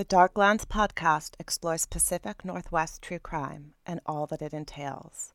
The 0.00 0.06
Darklands 0.06 0.64
podcast 0.64 1.34
explores 1.38 1.84
Pacific 1.84 2.42
Northwest 2.42 3.02
true 3.02 3.18
crime 3.18 3.74
and 3.84 4.00
all 4.06 4.26
that 4.28 4.40
it 4.40 4.54
entails. 4.54 5.34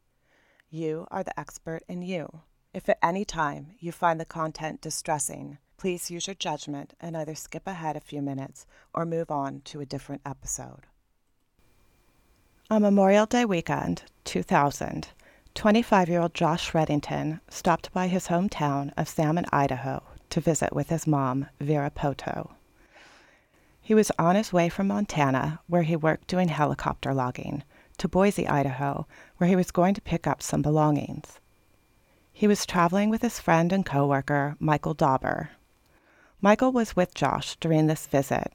You 0.72 1.06
are 1.12 1.24
the 1.24 1.40
expert 1.40 1.84
in 1.88 2.02
you. 2.02 2.42
If 2.74 2.90
at 2.90 2.98
any 3.00 3.26
time 3.26 3.76
you 3.78 3.92
find 3.92 4.20
the 4.20 4.26
content 4.26 4.82
distressing, 4.82 5.60
please 5.78 6.10
use 6.10 6.26
your 6.26 6.34
judgment 6.34 6.96
and 7.00 7.16
either 7.16 7.36
skip 7.36 7.68
ahead 7.68 7.96
a 7.96 8.00
few 8.00 8.24
minutes 8.24 8.66
or 8.92 9.06
move 9.06 9.30
on 9.30 9.62
to 9.66 9.82
a 9.82 9.86
different 9.86 10.24
episode. 10.26 10.88
On 12.72 12.82
Memorial 12.82 13.28
Day 13.28 13.46
weekend, 13.46 14.02
2000, 14.24 15.10
25 15.54 16.10
year 16.10 16.22
old 16.22 16.34
Josh 16.34 16.72
Reddington 16.72 17.40
stopped 17.52 17.94
by 17.94 18.08
his 18.08 18.30
hometown 18.30 18.92
of 18.98 19.10
Salmon, 19.10 19.46
Idaho 19.52 20.02
to 20.32 20.42
visit 20.42 20.74
with 20.74 20.90
his 20.90 21.06
mom, 21.06 21.50
Vera 21.62 21.92
Poto. 21.92 22.56
He 23.86 23.94
was 23.94 24.12
on 24.18 24.36
his 24.36 24.52
way 24.52 24.68
from 24.68 24.88
Montana, 24.88 25.60
where 25.68 25.84
he 25.84 25.96
worked 25.96 26.26
doing 26.28 26.48
helicopter 26.48 27.14
logging, 27.14 27.62
to 28.00 28.08
Boise, 28.08 28.48
Idaho, 28.48 29.06
where 29.38 29.48
he 29.48 29.56
was 29.56 29.70
going 29.70 29.94
to 29.94 30.02
pick 30.02 30.26
up 30.26 30.42
some 30.42 30.64
belongings. 30.64 31.40
He 32.34 32.48
was 32.48 32.66
traveling 32.66 33.12
with 33.12 33.22
his 33.22 33.40
friend 33.40 33.72
and 33.72 33.86
coworker, 33.86 34.56
Michael 34.60 34.96
Dauber. 34.96 35.52
Michael 36.42 36.72
was 36.72 36.96
with 36.96 37.14
Josh 37.14 37.58
during 37.58 37.86
this 37.86 38.08
visit. 38.08 38.52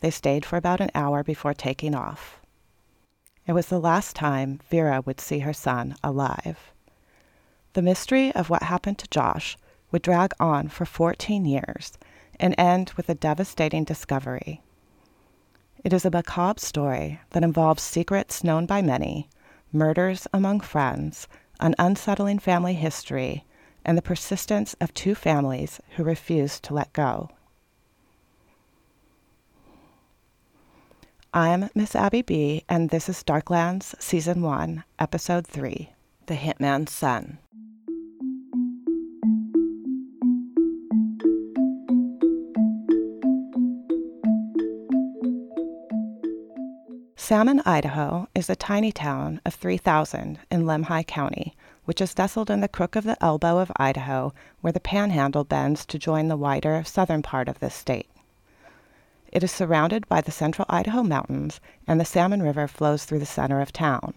They 0.00 0.10
stayed 0.10 0.46
for 0.46 0.56
about 0.56 0.80
an 0.80 0.90
hour 0.94 1.22
before 1.22 1.52
taking 1.52 1.94
off. 1.94 2.40
It 3.46 3.52
was 3.52 3.66
the 3.66 3.78
last 3.78 4.16
time 4.16 4.60
Vera 4.70 5.02
would 5.04 5.20
see 5.20 5.40
her 5.40 5.52
son 5.52 5.94
alive. 6.02 6.72
The 7.74 7.82
mystery 7.82 8.32
of 8.32 8.48
what 8.48 8.62
happened 8.62 8.96
to 9.00 9.10
Josh 9.10 9.58
would 9.92 10.00
drag 10.00 10.32
on 10.40 10.68
for 10.68 10.86
14 10.86 11.44
years 11.44 11.98
and 12.38 12.54
end 12.56 12.94
with 12.96 13.10
a 13.10 13.14
devastating 13.14 13.84
discovery. 13.84 14.62
It 15.82 15.94
is 15.94 16.04
a 16.04 16.10
macabre 16.10 16.60
story 16.60 17.20
that 17.30 17.42
involves 17.42 17.82
secrets 17.82 18.44
known 18.44 18.66
by 18.66 18.82
many, 18.82 19.30
murders 19.72 20.26
among 20.30 20.60
friends, 20.60 21.26
an 21.58 21.74
unsettling 21.78 22.38
family 22.38 22.74
history, 22.74 23.46
and 23.82 23.96
the 23.96 24.02
persistence 24.02 24.74
of 24.78 24.92
two 24.92 25.14
families 25.14 25.80
who 25.96 26.04
refuse 26.04 26.60
to 26.60 26.74
let 26.74 26.92
go. 26.92 27.30
I'm 31.32 31.70
Miss 31.74 31.96
Abby 31.96 32.20
B, 32.20 32.64
and 32.68 32.90
this 32.90 33.08
is 33.08 33.22
Darklands 33.22 33.94
Season 34.02 34.42
1, 34.42 34.84
Episode 34.98 35.46
3 35.46 35.88
The 36.26 36.34
Hitman's 36.34 36.92
Son. 36.92 37.38
Salmon, 47.30 47.62
Idaho 47.64 48.26
is 48.34 48.50
a 48.50 48.56
tiny 48.56 48.90
town 48.90 49.40
of 49.46 49.54
3,000 49.54 50.40
in 50.50 50.64
Lemhi 50.64 51.06
County, 51.06 51.54
which 51.84 52.00
is 52.00 52.18
nestled 52.18 52.50
in 52.50 52.60
the 52.60 52.66
crook 52.66 52.96
of 52.96 53.04
the 53.04 53.16
elbow 53.22 53.58
of 53.58 53.70
Idaho, 53.76 54.34
where 54.62 54.72
the 54.72 54.80
panhandle 54.80 55.44
bends 55.44 55.86
to 55.86 55.96
join 55.96 56.26
the 56.26 56.36
wider 56.36 56.82
southern 56.82 57.22
part 57.22 57.48
of 57.48 57.60
this 57.60 57.72
state. 57.72 58.10
It 59.30 59.44
is 59.44 59.52
surrounded 59.52 60.08
by 60.08 60.22
the 60.22 60.32
central 60.32 60.66
Idaho 60.68 61.04
mountains, 61.04 61.60
and 61.86 62.00
the 62.00 62.04
Salmon 62.04 62.42
River 62.42 62.66
flows 62.66 63.04
through 63.04 63.20
the 63.20 63.26
center 63.26 63.60
of 63.60 63.72
town. 63.72 64.12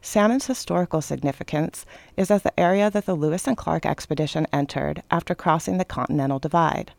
Salmon's 0.00 0.46
historical 0.46 1.02
significance 1.02 1.84
is 2.16 2.30
as 2.30 2.42
the 2.42 2.58
area 2.58 2.88
that 2.88 3.04
the 3.04 3.14
Lewis 3.14 3.46
and 3.46 3.58
Clark 3.58 3.84
expedition 3.84 4.46
entered 4.50 5.02
after 5.10 5.34
crossing 5.34 5.76
the 5.76 5.84
Continental 5.84 6.38
Divide. 6.38 6.92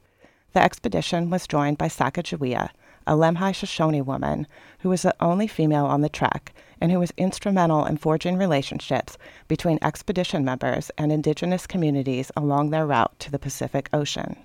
The 0.54 0.62
expedition 0.62 1.32
was 1.32 1.48
joined 1.48 1.80
by 1.80 1.88
Sacagawea, 1.88 2.70
a 3.08 3.14
Lemhi 3.14 3.54
Shoshone 3.54 4.02
woman 4.02 4.48
who 4.80 4.90
was 4.90 5.02
the 5.02 5.16
only 5.20 5.48
female 5.48 5.86
on 5.86 6.02
the 6.02 6.10
trek 6.10 6.54
and 6.82 6.92
who 6.92 7.00
was 7.00 7.14
instrumental 7.18 7.86
in 7.86 7.98
forging 7.98 8.38
relationships 8.38 9.18
between 9.48 9.80
expedition 9.82 10.44
members 10.44 10.92
and 10.98 11.12
indigenous 11.12 11.68
communities 11.68 12.32
along 12.36 12.70
their 12.70 12.86
route 12.86 13.18
to 13.20 13.32
the 13.32 13.40
Pacific 13.40 13.90
Ocean. 13.94 14.38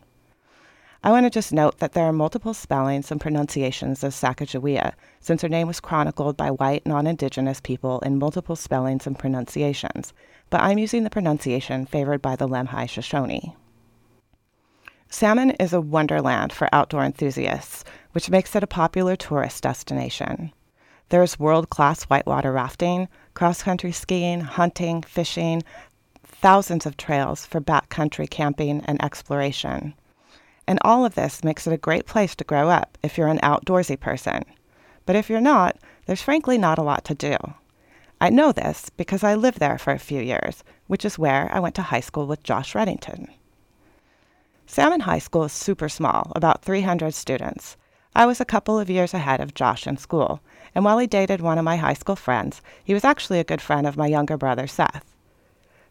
I 1.03 1.11
want 1.11 1.25
to 1.25 1.31
just 1.31 1.53
note 1.53 1.79
that 1.79 1.93
there 1.93 2.05
are 2.05 2.13
multiple 2.13 2.53
spellings 2.53 3.11
and 3.11 3.19
pronunciations 3.19 4.05
of 4.05 4.13
Sacagawea, 4.13 4.93
since 5.19 5.41
her 5.41 5.49
name 5.49 5.67
was 5.67 5.81
chronicled 5.81 6.37
by 6.37 6.51
white 6.51 6.85
non 6.87 7.07
indigenous 7.07 7.59
people 7.59 8.01
in 8.01 8.19
multiple 8.19 8.55
spellings 8.55 9.07
and 9.07 9.19
pronunciations, 9.19 10.13
but 10.51 10.61
I'm 10.61 10.77
using 10.77 11.05
the 11.05 11.11
pronunciation 11.11 11.87
favored 11.87 12.21
by 12.21 12.37
the 12.37 12.47
Lemhi 12.47 12.87
Shoshone. 12.87 13.57
Salmon 15.09 15.53
is 15.53 15.73
a 15.73 15.81
wonderland 15.81 16.53
for 16.53 16.69
outdoor 16.71 17.03
enthusiasts, 17.05 17.83
which 18.13 18.31
makes 18.31 18.55
it 18.57 18.63
a 18.63 18.67
popular 18.67 19.17
tourist 19.17 19.63
destination. 19.63 20.53
There 21.11 21.23
is 21.23 21.39
world 21.39 21.71
class 21.71 22.05
whitewater 22.05 22.53
rafting, 22.53 23.09
cross 23.35 23.63
country 23.63 23.93
skiing, 23.93 24.41
hunting, 24.41 25.03
fishing, 25.03 25.63
thousands 26.25 26.87
of 26.87 26.97
trails 26.97 27.45
for 27.45 27.61
backcountry 27.61 28.29
camping 28.31 28.83
and 28.87 29.03
exploration. 29.03 29.95
And 30.67 30.79
all 30.83 31.05
of 31.05 31.17
this 31.17 31.43
makes 31.43 31.67
it 31.67 31.73
a 31.73 31.79
great 31.79 32.07
place 32.07 32.35
to 32.37 32.45
grow 32.45 32.69
up 32.69 32.97
if 33.03 33.19
you're 33.19 33.29
an 33.29 33.41
outdoorsy 33.41 33.99
person. 33.99 34.45
But 35.05 35.17
if 35.17 35.29
you're 35.29 35.41
not, 35.41 35.77
there's 36.07 36.23
frankly 36.23 36.59
not 36.59 36.79
a 36.79 36.83
lot 36.83 37.05
to 37.07 37.15
do. 37.15 37.37
I 38.21 38.31
know 38.31 38.53
this 38.53 38.91
because 38.91 39.25
I 39.25 39.35
lived 39.35 39.59
there 39.59 39.79
for 39.79 39.93
a 39.93 39.99
few 39.99 40.21
years, 40.21 40.63
which 40.87 41.05
is 41.05 41.19
where 41.19 41.49
I 41.53 41.59
went 41.59 41.75
to 41.77 41.83
high 41.83 42.01
school 42.01 42.27
with 42.27 42.43
Josh 42.43 42.75
Reddington. 42.75 43.29
Salmon 44.67 45.01
High 45.01 45.19
School 45.19 45.45
is 45.45 45.53
super 45.53 45.89
small, 45.89 46.31
about 46.37 46.63
300 46.63 47.15
students. 47.15 47.77
I 48.15 48.27
was 48.27 48.41
a 48.41 48.45
couple 48.45 48.79
of 48.79 48.91
years 48.91 49.15
ahead 49.15 49.41
of 49.41 49.55
Josh 49.55 49.87
in 49.87 49.97
school, 49.97 50.41
and 50.75 50.85
while 50.85 50.99
he 50.99 51.07
dated 51.07 51.41
one 51.41 51.59
of 51.59 51.65
my 51.65 51.77
high 51.77 51.95
school 51.95 52.17
friends, 52.17 52.61
he 52.85 52.93
was 52.93 53.05
actually 53.05 53.39
a 53.39 53.45
good 53.45 53.61
friend 53.61 53.87
of 53.87 53.97
my 53.97 54.07
younger 54.09 54.37
brother, 54.37 54.67
Seth. 54.67 55.05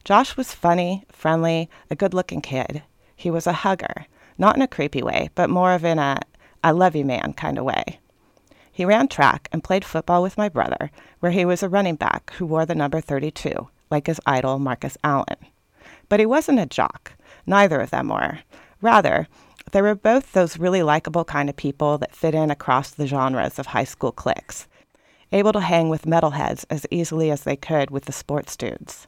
Josh 0.04 0.36
was 0.36 0.54
funny, 0.54 1.06
friendly, 1.12 1.70
a 1.90 1.96
good 1.96 2.14
looking 2.14 2.42
kid. 2.42 2.84
He 3.16 3.32
was 3.32 3.48
a 3.48 3.54
hugger, 3.54 4.06
not 4.38 4.56
in 4.56 4.62
a 4.62 4.68
creepy 4.68 5.02
way, 5.02 5.30
but 5.36 5.50
more 5.50 5.74
of 5.74 5.86
in 5.86 6.00
a 6.00 6.20
I 6.62 6.72
love 6.72 6.96
you 6.96 7.06
man 7.06 7.34
kind 7.34 7.58
of 7.58 7.64
way. 7.64 8.00
He 8.70 8.84
ran 8.86 9.08
track 9.08 9.48
and 9.52 9.64
played 9.64 9.86
football 9.86 10.22
with 10.22 10.38
my 10.38 10.50
brother, 10.50 10.92
where 11.20 11.32
he 11.32 11.46
was 11.46 11.64
a 11.64 11.70
running 11.70 11.96
back 11.96 12.34
who 12.34 12.46
wore 12.46 12.66
the 12.66 12.76
number 12.76 13.00
32, 13.00 13.70
like 13.90 14.08
his 14.08 14.22
idol 14.26 14.60
Marcus 14.60 14.98
Allen. 15.04 15.38
But 16.10 16.20
he 16.20 16.26
wasn't 16.26 16.60
a 16.60 16.66
jock. 16.66 17.14
Neither 17.46 17.80
of 17.80 17.92
them 17.92 18.10
were. 18.10 18.40
Rather, 18.82 19.28
they 19.72 19.82
were 19.82 19.96
both 19.96 20.34
those 20.34 20.58
really 20.58 20.84
likable 20.84 21.26
kind 21.26 21.50
of 21.50 21.56
people 21.56 21.98
that 21.98 22.16
fit 22.16 22.36
in 22.36 22.52
across 22.52 22.92
the 22.92 23.08
genres 23.08 23.60
of 23.60 23.68
high 23.68 23.84
school 23.84 24.12
cliques, 24.12 24.68
able 25.32 25.54
to 25.54 25.60
hang 25.60 25.90
with 25.90 26.06
metalheads 26.06 26.66
as 26.70 26.86
easily 26.92 27.30
as 27.30 27.44
they 27.44 27.56
could 27.56 27.92
with 27.92 28.06
the 28.06 28.12
sports 28.12 28.56
dudes. 28.56 29.08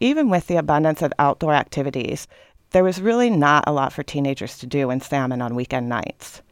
Even 0.00 0.28
with 0.28 0.46
the 0.46 0.56
abundance 0.56 1.02
of 1.02 1.12
outdoor 1.18 1.54
activities, 1.54 2.26
there 2.70 2.84
was 2.84 3.00
really 3.00 3.30
not 3.30 3.64
a 3.66 3.72
lot 3.72 3.92
for 3.92 4.02
teenagers 4.02 4.58
to 4.58 4.66
do 4.66 4.90
in 4.90 5.00
Salmon 5.00 5.42
on 5.42 5.54
weekend 5.54 5.88
nights. 5.88 6.42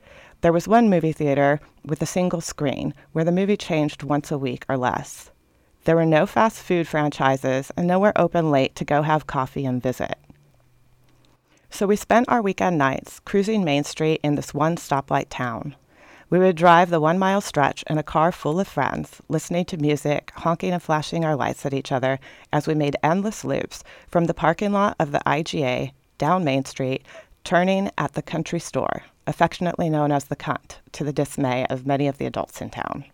There 0.42 0.52
was 0.52 0.68
one 0.68 0.88
movie 0.88 1.12
theater 1.12 1.60
with 1.84 2.00
a 2.00 2.06
single 2.06 2.40
screen 2.40 2.94
where 3.12 3.24
the 3.24 3.32
movie 3.32 3.56
changed 3.56 4.02
once 4.02 4.30
a 4.30 4.38
week 4.38 4.64
or 4.68 4.76
less. 4.76 5.30
There 5.84 5.96
were 5.96 6.06
no 6.06 6.26
fast 6.26 6.58
food 6.62 6.86
franchises 6.86 7.72
and 7.76 7.86
nowhere 7.86 8.12
open 8.16 8.50
late 8.50 8.74
to 8.76 8.84
go 8.84 9.02
have 9.02 9.26
coffee 9.26 9.64
and 9.64 9.82
visit. 9.82 10.16
So 11.70 11.86
we 11.86 11.96
spent 11.96 12.28
our 12.28 12.42
weekend 12.42 12.76
nights 12.78 13.20
cruising 13.20 13.64
Main 13.64 13.84
Street 13.84 14.20
in 14.22 14.34
this 14.34 14.52
one 14.52 14.76
stoplight 14.76 15.26
town. 15.30 15.76
We 16.28 16.38
would 16.38 16.56
drive 16.56 16.90
the 16.90 17.00
one 17.00 17.18
mile 17.18 17.40
stretch 17.40 17.84
in 17.88 17.96
a 17.96 18.02
car 18.02 18.32
full 18.32 18.60
of 18.60 18.68
friends, 18.68 19.22
listening 19.28 19.64
to 19.66 19.76
music, 19.76 20.30
honking 20.36 20.72
and 20.72 20.82
flashing 20.82 21.24
our 21.24 21.34
lights 21.34 21.64
at 21.64 21.72
each 21.72 21.90
other 21.90 22.20
as 22.52 22.66
we 22.66 22.74
made 22.74 22.96
endless 23.02 23.44
loops 23.44 23.82
from 24.08 24.26
the 24.26 24.34
parking 24.34 24.72
lot 24.72 24.94
of 24.98 25.12
the 25.12 25.22
IGA 25.26 25.92
down 26.18 26.44
Main 26.44 26.64
Street, 26.64 27.04
turning 27.44 27.90
at 27.96 28.12
the 28.12 28.22
country 28.22 28.60
store, 28.60 29.04
affectionately 29.26 29.88
known 29.88 30.12
as 30.12 30.24
the 30.24 30.36
Cunt, 30.36 30.76
to 30.92 31.02
the 31.02 31.12
dismay 31.12 31.66
of 31.70 31.86
many 31.86 32.06
of 32.06 32.18
the 32.18 32.26
adults 32.26 32.60
in 32.60 32.70
town. 32.70 33.04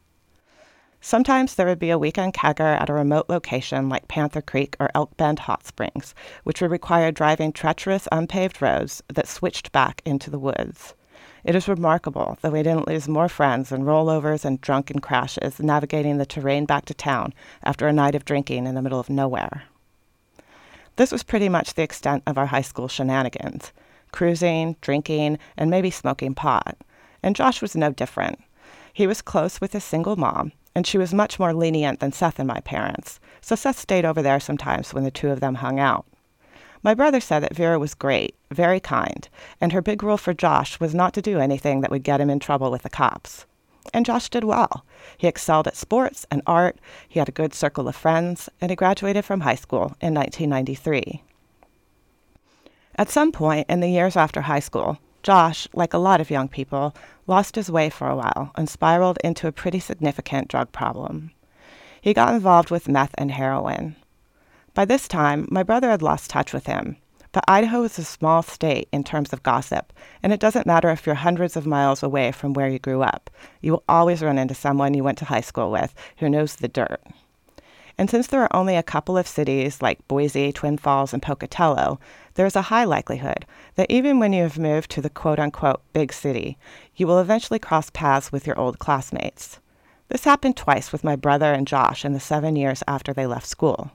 Sometimes 1.06 1.55
there 1.55 1.67
would 1.67 1.79
be 1.79 1.91
a 1.91 1.99
weekend 2.00 2.35
kegger 2.35 2.81
at 2.81 2.91
a 2.91 2.93
remote 2.93 3.26
location 3.29 3.88
like 3.88 4.08
Panther 4.08 4.43
Creek 4.43 4.76
or 4.81 4.91
Elk 4.93 5.17
Bend 5.17 5.38
Hot 5.38 5.64
Springs, 5.64 6.17
which 6.43 6.61
would 6.61 6.73
require 6.73 7.12
driving 7.12 7.53
treacherous 7.53 8.08
unpaved 8.11 8.61
roads 8.61 9.05
that 9.14 9.29
switched 9.29 9.70
back 9.70 10.03
into 10.05 10.31
the 10.31 10.38
woods. 10.41 10.94
It 11.44 11.55
is 11.55 11.69
remarkable 11.69 12.38
that 12.41 12.50
we 12.50 12.64
didn't 12.64 12.88
lose 12.88 13.06
more 13.06 13.29
friends 13.29 13.70
in 13.70 13.85
rollovers 13.85 14.44
and 14.44 14.61
drunken 14.61 14.99
crashes 14.99 15.61
navigating 15.61 16.19
the 16.19 16.26
terrain 16.26 16.64
back 16.64 16.87
to 16.87 16.93
town 16.94 17.32
after 17.62 17.87
a 17.87 17.93
night 17.93 18.17
of 18.17 18.25
drinking 18.25 18.67
in 18.67 18.75
the 18.75 18.82
middle 18.82 18.99
of 18.99 19.08
nowhere. 19.08 19.62
This 20.97 21.12
was 21.12 21.23
pretty 21.23 21.49
much 21.49 21.75
the 21.75 21.85
extent 21.85 22.25
of 22.26 22.37
our 22.37 22.47
high 22.47 22.62
school 22.62 22.88
shenanigans 22.88 23.73
cruising, 24.11 24.75
drinking, 24.81 25.38
and 25.56 25.70
maybe 25.70 25.93
smoking 25.93 26.35
pot. 26.35 26.76
And 27.23 27.37
Josh 27.37 27.62
was 27.62 27.76
no 27.76 27.93
different. 27.93 28.41
He 28.93 29.06
was 29.06 29.23
close 29.23 29.61
with 29.61 29.73
his 29.73 29.85
single 29.85 30.17
mom, 30.17 30.50
and 30.76 30.87
she 30.87 30.99
was 30.99 31.14
much 31.14 31.38
more 31.38 31.55
lenient 31.55 32.00
than 32.00 32.12
Seth 32.12 32.38
and 32.38 32.46
my 32.46 32.61
parents, 32.61 33.19
so 33.40 33.56
Seth 33.56 33.78
stayed 33.78 34.05
over 34.05 34.20
there 34.20 34.38
sometimes 34.38 34.93
when 34.93 35.05
the 35.05 35.11
two 35.11 35.31
of 35.31 35.40
them 35.40 35.55
hung 35.55 35.81
out. 35.81 36.05
My 36.82 36.93
brother 36.93 37.19
said 37.19 37.40
that 37.40 37.56
Vera 37.56 37.78
was 37.78 37.94
great, 37.94 38.34
very 38.50 38.78
kind, 38.78 39.26
and 39.58 39.73
her 39.73 39.81
big 39.81 40.02
rule 40.02 40.19
for 40.19 40.34
Josh 40.34 40.78
was 40.78 40.94
not 40.94 41.14
to 41.14 41.23
do 41.23 41.38
anything 41.38 41.81
that 41.81 41.90
would 41.90 42.02
get 42.02 42.20
him 42.20 42.28
in 42.28 42.38
trouble 42.38 42.70
with 42.70 42.82
the 42.82 42.90
cops. 42.90 43.46
And 43.94 44.05
Josh 44.05 44.28
did 44.28 44.44
well. 44.44 44.84
He 45.17 45.26
excelled 45.26 45.67
at 45.67 45.76
sports 45.76 46.26
and 46.31 46.43
art, 46.46 46.79
he 47.08 47.20
had 47.20 47.31
a 47.31 47.32
good 47.32 47.55
circle 47.55 47.88
of 47.88 47.96
friends, 47.96 48.50
and 48.61 48.70
he 48.70 48.76
graduated 48.76 49.25
from 49.25 49.40
high 49.40 49.55
school 49.55 49.96
in 50.02 50.12
1993. 50.12 51.22
At 52.96 53.08
some 53.08 53.32
point 53.32 53.67
in 53.70 53.81
the 53.81 53.88
years 53.88 54.14
after 54.14 54.43
high 54.43 54.61
school, 54.61 54.99
Josh, 55.26 55.67
like 55.75 55.93
a 55.93 55.99
lot 55.99 56.20
of 56.20 56.31
young 56.31 56.46
people, 56.46 56.94
lost 57.26 57.56
his 57.56 57.69
way 57.69 57.90
for 57.90 58.08
a 58.08 58.14
while 58.14 58.52
and 58.55 58.69
spiraled 58.69 59.19
into 59.25 59.49
a 59.49 59.52
pretty 59.52 59.81
significant 59.81 60.46
drug 60.46 60.70
problem. 60.70 61.32
He 62.00 62.14
got 62.14 62.32
involved 62.32 62.70
with 62.70 62.87
meth 62.87 63.12
and 63.19 63.32
heroin. 63.32 63.96
By 64.73 64.84
this 64.84 65.08
time, 65.08 65.49
my 65.50 65.64
brother 65.64 65.90
had 65.90 66.00
lost 66.00 66.31
touch 66.31 66.52
with 66.52 66.67
him, 66.67 66.96
but 67.32 67.43
Idaho 67.49 67.82
is 67.82 67.99
a 67.99 68.05
small 68.05 68.40
state 68.43 68.88
in 68.93 69.02
terms 69.02 69.32
of 69.32 69.43
gossip, 69.43 69.93
and 70.23 70.32
it 70.32 70.38
doesn't 70.38 70.64
matter 70.64 70.90
if 70.90 71.05
you're 71.05 71.17
hundreds 71.17 71.56
of 71.56 71.67
miles 71.67 72.05
away 72.05 72.31
from 72.31 72.52
where 72.52 72.69
you 72.69 72.79
grew 72.79 73.02
up. 73.02 73.29
You 73.61 73.72
will 73.72 73.84
always 73.88 74.22
run 74.22 74.38
into 74.38 74.55
someone 74.55 74.94
you 74.94 75.02
went 75.02 75.19
to 75.19 75.25
high 75.25 75.40
school 75.40 75.72
with 75.72 75.93
who 76.19 76.31
knows 76.31 76.55
the 76.55 76.69
dirt. 76.69 77.02
And 77.99 78.11
since 78.11 78.26
there 78.26 78.43
are 78.43 78.56
only 78.56 78.76
a 78.76 78.82
couple 78.82 79.17
of 79.17 79.26
cities 79.26 79.81
like 79.81 80.06
Boise, 80.06 80.52
Twin 80.52 80.76
Falls, 80.76 81.12
and 81.12 81.22
Pocatello, 81.22 81.99
there 82.37 82.47
is 82.47 82.56
a 82.56 82.62
high 82.62 82.85
likelihood 82.85 83.44
that 83.75 83.91
even 83.91 84.19
when 84.19 84.33
you 84.33 84.43
have 84.43 84.59
moved 84.59 84.91
to 84.91 85.00
the 85.00 85.11
quote 85.11 85.38
unquote 85.38 85.83
big 85.93 86.12
city, 86.12 86.56
you 86.94 87.06
will 87.06 87.19
eventually 87.19 87.59
cross 87.59 87.91
paths 87.91 88.31
with 88.31 88.47
your 88.47 88.59
old 88.59 88.79
classmates. 88.79 89.59
This 90.09 90.25
happened 90.25 90.56
twice 90.56 90.93
with 90.93 91.03
my 91.03 91.17
brother 91.17 91.53
and 91.53 91.67
Josh 91.67 92.05
in 92.05 92.12
the 92.12 92.21
seven 92.21 92.55
years 92.55 92.83
after 92.87 93.12
they 93.12 93.27
left 93.27 93.47
school. 93.47 93.91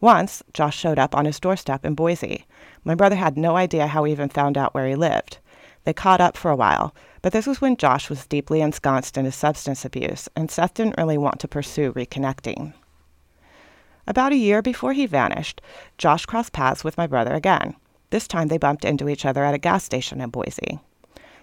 Once, 0.00 0.42
Josh 0.52 0.76
showed 0.76 0.98
up 0.98 1.16
on 1.16 1.24
his 1.24 1.40
doorstep 1.40 1.84
in 1.84 1.94
Boise. 1.94 2.46
My 2.84 2.94
brother 2.94 3.16
had 3.16 3.36
no 3.36 3.56
idea 3.56 3.86
how 3.86 4.04
he 4.04 4.12
even 4.12 4.28
found 4.28 4.58
out 4.58 4.74
where 4.74 4.86
he 4.86 4.94
lived. 4.94 5.38
They 5.84 5.92
caught 5.92 6.20
up 6.20 6.36
for 6.36 6.50
a 6.50 6.56
while, 6.56 6.94
but 7.22 7.32
this 7.32 7.46
was 7.46 7.60
when 7.60 7.76
Josh 7.76 8.10
was 8.10 8.26
deeply 8.26 8.60
ensconced 8.60 9.16
in 9.16 9.24
his 9.24 9.34
substance 9.34 9.84
abuse, 9.84 10.28
and 10.36 10.50
Seth 10.50 10.74
didn't 10.74 10.98
really 10.98 11.18
want 11.18 11.40
to 11.40 11.48
pursue 11.48 11.92
reconnecting. 11.92 12.74
About 14.08 14.32
a 14.32 14.36
year 14.36 14.62
before 14.62 14.94
he 14.94 15.04
vanished, 15.04 15.60
Josh 15.98 16.24
crossed 16.24 16.54
paths 16.54 16.82
with 16.82 16.96
my 16.96 17.06
brother 17.06 17.34
again. 17.34 17.76
This 18.08 18.26
time 18.26 18.48
they 18.48 18.56
bumped 18.56 18.86
into 18.86 19.06
each 19.06 19.26
other 19.26 19.44
at 19.44 19.52
a 19.52 19.58
gas 19.58 19.84
station 19.84 20.22
in 20.22 20.30
Boise. 20.30 20.80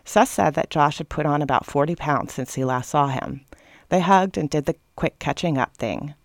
Seth 0.04 0.30
said 0.30 0.56
that 0.56 0.72
Josh 0.72 0.98
had 0.98 1.08
put 1.08 1.28
on 1.28 1.44
about 1.44 1.68
40 1.68 1.96
pounds 1.96 2.34
since 2.34 2.56
he 2.56 2.66
last 2.66 2.90
saw 2.90 3.06
him. 3.06 3.42
They 3.90 4.00
hugged 4.00 4.36
and 4.36 4.50
did 4.50 4.66
the 4.66 4.78
quick 4.96 5.20
catching 5.20 5.60
up 5.60 5.78
thing. 5.78 6.16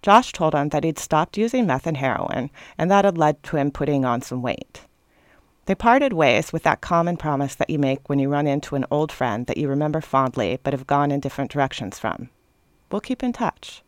Josh 0.00 0.32
told 0.32 0.54
him 0.54 0.68
that 0.68 0.84
he'd 0.84 0.96
stopped 0.96 1.36
using 1.36 1.66
meth 1.66 1.88
and 1.88 1.96
heroin, 1.96 2.50
and 2.78 2.88
that 2.88 3.04
had 3.04 3.18
led 3.18 3.42
to 3.42 3.56
him 3.56 3.72
putting 3.72 4.04
on 4.04 4.22
some 4.22 4.42
weight. 4.42 4.82
They 5.66 5.74
parted 5.74 6.12
ways 6.12 6.52
with 6.52 6.62
that 6.62 6.80
common 6.80 7.16
promise 7.16 7.56
that 7.56 7.68
you 7.68 7.80
make 7.80 8.08
when 8.08 8.20
you 8.20 8.28
run 8.28 8.46
into 8.46 8.76
an 8.76 8.86
old 8.92 9.10
friend 9.10 9.44
that 9.46 9.56
you 9.56 9.66
remember 9.66 10.00
fondly 10.00 10.60
but 10.62 10.72
have 10.72 10.86
gone 10.86 11.10
in 11.10 11.18
different 11.18 11.50
directions 11.50 11.98
from. 11.98 12.30
We'll 12.92 13.00
keep 13.00 13.24
in 13.24 13.32
touch. 13.32 13.82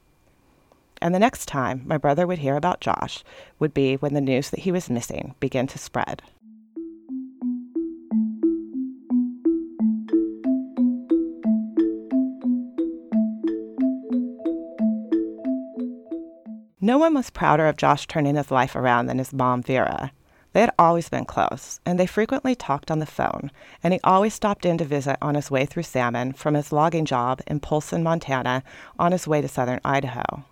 And 1.03 1.13
the 1.13 1.19
next 1.19 1.47
time 1.47 1.83
my 1.85 1.99
brother 1.99 2.29
would 2.29 2.39
hear 2.39 2.57
about 2.57 2.81
Josh 2.81 3.25
would 3.59 3.75
be 3.75 3.97
when 3.97 4.15
the 4.15 4.21
news 4.21 4.51
that 4.51 4.61
he 4.61 4.71
was 4.71 4.89
missing 4.89 5.35
began 5.41 5.67
to 5.67 5.79
spread. 5.79 6.23
No 16.81 16.99
one 16.99 17.15
was 17.15 17.31
prouder 17.31 17.67
of 17.67 17.77
Josh 17.77 18.07
turning 18.07 18.37
his 18.37 18.53
life 18.53 18.77
around 18.77 19.07
than 19.07 19.19
his 19.19 19.33
mom, 19.33 19.63
Vera. 19.63 20.13
They 20.53 20.61
had 20.61 20.71
always 20.79 21.09
been 21.09 21.25
close, 21.25 21.81
and 21.85 21.99
they 21.99 22.07
frequently 22.07 22.55
talked 22.55 22.93
on 22.93 23.01
the 23.01 23.07
phone, 23.07 23.51
and 23.83 23.93
he 23.93 23.99
always 24.05 24.35
stopped 24.35 24.65
in 24.65 24.79
to 24.79 24.85
visit 24.85 25.17
on 25.21 25.35
his 25.35 25.51
way 25.51 25.67
through 25.67 25.83
salmon 25.83 26.33
from 26.33 26.55
his 26.55 26.71
logging 26.71 27.07
job 27.07 27.41
in 27.49 27.59
Polson, 27.59 28.05
Montana, 28.05 28.63
on 29.01 29.11
his 29.11 29.27
way 29.27 29.41
to 29.41 29.49
southern 29.49 29.81
Idaho. 29.85 30.45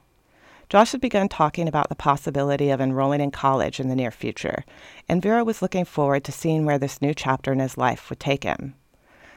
Josh 0.70 0.92
had 0.92 1.00
begun 1.00 1.28
talking 1.28 1.66
about 1.66 1.88
the 1.88 1.96
possibility 1.96 2.70
of 2.70 2.80
enrolling 2.80 3.20
in 3.20 3.32
college 3.32 3.80
in 3.80 3.88
the 3.88 3.96
near 3.96 4.12
future, 4.12 4.64
and 5.08 5.20
Vera 5.20 5.42
was 5.42 5.62
looking 5.62 5.84
forward 5.84 6.22
to 6.22 6.30
seeing 6.30 6.64
where 6.64 6.78
this 6.78 7.02
new 7.02 7.12
chapter 7.12 7.52
in 7.52 7.58
his 7.58 7.76
life 7.76 8.08
would 8.08 8.20
take 8.20 8.44
him. 8.44 8.74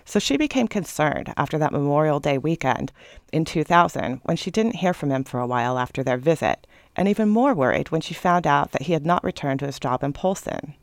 So 0.05 0.19
she 0.19 0.37
became 0.37 0.67
concerned 0.67 1.33
after 1.35 1.57
that 1.57 1.71
Memorial 1.71 2.19
Day 2.19 2.37
weekend 2.37 2.91
in 3.31 3.45
2000 3.45 4.21
when 4.25 4.37
she 4.37 4.51
didn't 4.51 4.75
hear 4.75 4.93
from 4.93 5.09
him 5.09 5.23
for 5.23 5.39
a 5.39 5.47
while 5.47 5.79
after 5.79 6.03
their 6.03 6.17
visit, 6.17 6.67
and 6.95 7.07
even 7.07 7.29
more 7.29 7.55
worried 7.55 7.89
when 7.89 8.01
she 8.01 8.13
found 8.13 8.45
out 8.45 8.71
that 8.71 8.83
he 8.83 8.93
had 8.93 9.03
not 9.03 9.23
returned 9.23 9.59
to 9.61 9.65
his 9.65 9.79
job 9.79 10.03
in 10.03 10.13
Polson. 10.13 10.75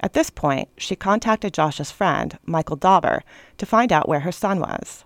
At 0.00 0.14
this 0.14 0.30
point, 0.30 0.70
she 0.78 0.96
contacted 0.96 1.52
Josh's 1.52 1.90
friend, 1.90 2.38
Michael 2.46 2.76
Dauber, 2.76 3.24
to 3.58 3.66
find 3.66 3.92
out 3.92 4.08
where 4.08 4.20
her 4.20 4.32
son 4.32 4.58
was. 4.58 5.04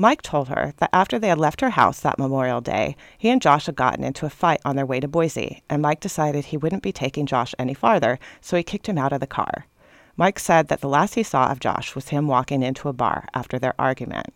Mike 0.00 0.22
told 0.22 0.48
her 0.48 0.72
that 0.78 0.88
after 0.94 1.18
they 1.18 1.28
had 1.28 1.36
left 1.36 1.60
her 1.60 1.68
house 1.68 2.00
that 2.00 2.18
Memorial 2.18 2.62
Day, 2.62 2.96
he 3.18 3.28
and 3.28 3.42
Josh 3.42 3.66
had 3.66 3.76
gotten 3.76 4.02
into 4.02 4.24
a 4.24 4.30
fight 4.30 4.58
on 4.64 4.74
their 4.74 4.86
way 4.86 4.98
to 4.98 5.06
Boise, 5.06 5.62
and 5.68 5.82
Mike 5.82 6.00
decided 6.00 6.46
he 6.46 6.56
wouldn't 6.56 6.82
be 6.82 6.90
taking 6.90 7.26
Josh 7.26 7.54
any 7.58 7.74
farther, 7.74 8.18
so 8.40 8.56
he 8.56 8.62
kicked 8.62 8.88
him 8.88 8.96
out 8.96 9.12
of 9.12 9.20
the 9.20 9.26
car. 9.26 9.66
Mike 10.16 10.38
said 10.38 10.68
that 10.68 10.80
the 10.80 10.88
last 10.88 11.16
he 11.16 11.22
saw 11.22 11.50
of 11.50 11.60
Josh 11.60 11.94
was 11.94 12.08
him 12.08 12.28
walking 12.28 12.62
into 12.62 12.88
a 12.88 12.94
bar 12.94 13.26
after 13.34 13.58
their 13.58 13.74
argument. 13.78 14.32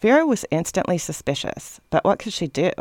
Vera 0.00 0.26
was 0.26 0.44
instantly 0.50 0.98
suspicious, 0.98 1.80
but 1.90 2.02
what 2.02 2.18
could 2.18 2.32
she 2.32 2.48
do? 2.48 2.72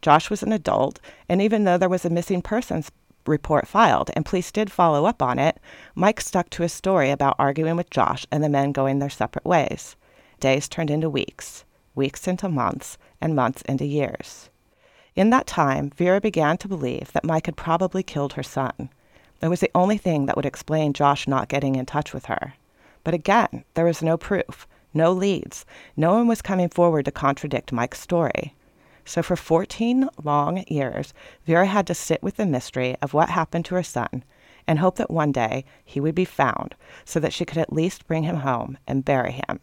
Josh 0.00 0.30
was 0.30 0.42
an 0.42 0.52
adult, 0.52 1.00
and 1.28 1.42
even 1.42 1.64
though 1.64 1.76
there 1.76 1.86
was 1.86 2.06
a 2.06 2.10
missing 2.10 2.40
persons 2.40 2.90
report 3.26 3.68
filed 3.68 4.10
and 4.16 4.24
police 4.24 4.50
did 4.50 4.72
follow 4.72 5.04
up 5.04 5.20
on 5.20 5.38
it, 5.38 5.60
Mike 5.94 6.22
stuck 6.22 6.48
to 6.48 6.62
his 6.62 6.72
story 6.72 7.10
about 7.10 7.36
arguing 7.38 7.76
with 7.76 7.90
Josh 7.90 8.24
and 8.32 8.42
the 8.42 8.48
men 8.48 8.72
going 8.72 9.00
their 9.00 9.10
separate 9.10 9.44
ways. 9.44 9.96
Days 10.40 10.68
turned 10.68 10.90
into 10.90 11.10
weeks, 11.10 11.64
weeks 11.94 12.26
into 12.26 12.48
months, 12.48 12.96
and 13.20 13.36
months 13.36 13.60
into 13.62 13.84
years. 13.84 14.48
In 15.14 15.30
that 15.30 15.46
time, 15.46 15.90
Vera 15.90 16.20
began 16.20 16.56
to 16.58 16.68
believe 16.68 17.12
that 17.12 17.24
Mike 17.24 17.46
had 17.46 17.56
probably 17.56 18.02
killed 18.02 18.32
her 18.32 18.42
son. 18.42 18.88
It 19.42 19.48
was 19.48 19.60
the 19.60 19.70
only 19.74 19.98
thing 19.98 20.26
that 20.26 20.36
would 20.36 20.46
explain 20.46 20.94
Josh 20.94 21.28
not 21.28 21.48
getting 21.48 21.74
in 21.74 21.84
touch 21.84 22.14
with 22.14 22.26
her. 22.26 22.54
But 23.04 23.14
again, 23.14 23.64
there 23.74 23.84
was 23.84 24.02
no 24.02 24.16
proof, 24.16 24.66
no 24.94 25.12
leads. 25.12 25.66
No 25.96 26.12
one 26.14 26.26
was 26.26 26.42
coming 26.42 26.68
forward 26.68 27.04
to 27.04 27.12
contradict 27.12 27.72
Mike's 27.72 28.00
story. 28.00 28.54
So 29.04 29.22
for 29.22 29.36
14 29.36 30.08
long 30.22 30.64
years, 30.68 31.12
Vera 31.44 31.66
had 31.66 31.86
to 31.88 31.94
sit 31.94 32.22
with 32.22 32.36
the 32.36 32.46
mystery 32.46 32.96
of 33.02 33.12
what 33.12 33.30
happened 33.30 33.64
to 33.66 33.74
her 33.74 33.82
son 33.82 34.24
and 34.66 34.78
hope 34.78 34.96
that 34.96 35.10
one 35.10 35.32
day 35.32 35.64
he 35.84 36.00
would 36.00 36.14
be 36.14 36.24
found 36.24 36.74
so 37.04 37.18
that 37.20 37.32
she 37.32 37.44
could 37.44 37.58
at 37.58 37.72
least 37.72 38.06
bring 38.06 38.22
him 38.22 38.36
home 38.36 38.78
and 38.86 39.04
bury 39.04 39.32
him. 39.32 39.60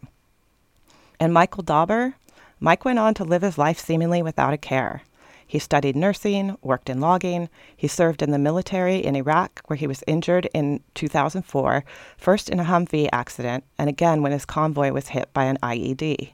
And 1.20 1.32
Michael 1.32 1.62
Dauber? 1.62 2.14
Mike 2.60 2.84
went 2.84 2.98
on 2.98 3.14
to 3.14 3.24
live 3.24 3.42
his 3.42 3.58
life 3.58 3.78
seemingly 3.78 4.22
without 4.22 4.52
a 4.52 4.58
care. 4.58 5.02
He 5.46 5.58
studied 5.58 5.96
nursing, 5.96 6.56
worked 6.62 6.90
in 6.90 7.00
logging. 7.00 7.48
He 7.74 7.88
served 7.88 8.20
in 8.20 8.30
the 8.30 8.38
military 8.38 8.98
in 8.98 9.16
Iraq, 9.16 9.62
where 9.66 9.78
he 9.78 9.86
was 9.86 10.04
injured 10.06 10.48
in 10.52 10.80
2004, 10.94 11.84
first 12.18 12.50
in 12.50 12.60
a 12.60 12.64
Humvee 12.64 13.08
accident, 13.12 13.64
and 13.78 13.88
again 13.88 14.22
when 14.22 14.32
his 14.32 14.44
convoy 14.44 14.92
was 14.92 15.08
hit 15.08 15.32
by 15.32 15.44
an 15.44 15.56
IED. 15.62 16.32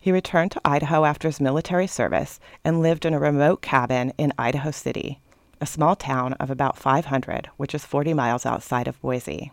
He 0.00 0.12
returned 0.12 0.52
to 0.52 0.60
Idaho 0.64 1.04
after 1.04 1.28
his 1.28 1.40
military 1.40 1.86
service 1.86 2.40
and 2.64 2.80
lived 2.80 3.04
in 3.04 3.14
a 3.14 3.18
remote 3.18 3.62
cabin 3.62 4.12
in 4.16 4.32
Idaho 4.38 4.70
City, 4.70 5.20
a 5.60 5.66
small 5.66 5.94
town 5.94 6.32
of 6.34 6.50
about 6.50 6.78
500, 6.78 7.50
which 7.58 7.74
is 7.74 7.84
40 7.84 8.14
miles 8.14 8.46
outside 8.46 8.88
of 8.88 9.00
Boise. 9.02 9.52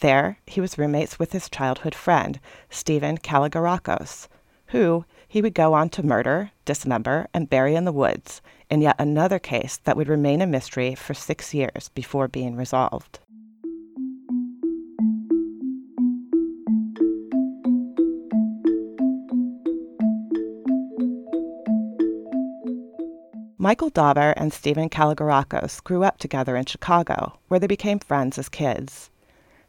There, 0.00 0.38
he 0.46 0.60
was 0.60 0.78
roommates 0.78 1.18
with 1.18 1.32
his 1.32 1.48
childhood 1.48 1.94
friend, 1.94 2.40
Stephen 2.68 3.18
Kalogerakos, 3.18 4.28
who 4.68 5.04
he 5.28 5.40
would 5.40 5.54
go 5.54 5.74
on 5.74 5.88
to 5.90 6.04
murder, 6.04 6.50
dismember, 6.64 7.28
and 7.32 7.50
bury 7.50 7.74
in 7.74 7.84
the 7.84 7.92
woods, 7.92 8.42
in 8.70 8.80
yet 8.80 8.96
another 8.98 9.38
case 9.38 9.78
that 9.84 9.96
would 9.96 10.08
remain 10.08 10.40
a 10.40 10.46
mystery 10.46 10.94
for 10.94 11.14
six 11.14 11.54
years 11.54 11.90
before 11.94 12.28
being 12.28 12.56
resolved. 12.56 13.20
Michael 23.56 23.88
Dauber 23.88 24.34
and 24.36 24.52
Stephen 24.52 24.90
Kalogerakos 24.90 25.82
grew 25.82 26.04
up 26.04 26.18
together 26.18 26.54
in 26.54 26.66
Chicago, 26.66 27.38
where 27.48 27.58
they 27.58 27.66
became 27.66 27.98
friends 27.98 28.36
as 28.38 28.50
kids. 28.50 29.08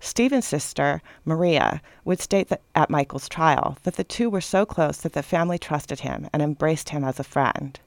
Stephen's 0.05 0.45
sister, 0.45 1.01
Maria, 1.25 1.81
would 2.03 2.19
state 2.19 2.51
at 2.75 2.89
Michael's 2.91 3.27
trial 3.27 3.79
that 3.81 3.95
the 3.95 4.03
two 4.03 4.29
were 4.29 4.39
so 4.39 4.63
close 4.63 4.97
that 4.97 5.13
the 5.13 5.23
family 5.23 5.57
trusted 5.57 6.01
him 6.01 6.29
and 6.31 6.43
embraced 6.43 6.89
him 6.89 7.03
as 7.03 7.19
a 7.19 7.23
friend. 7.23 7.79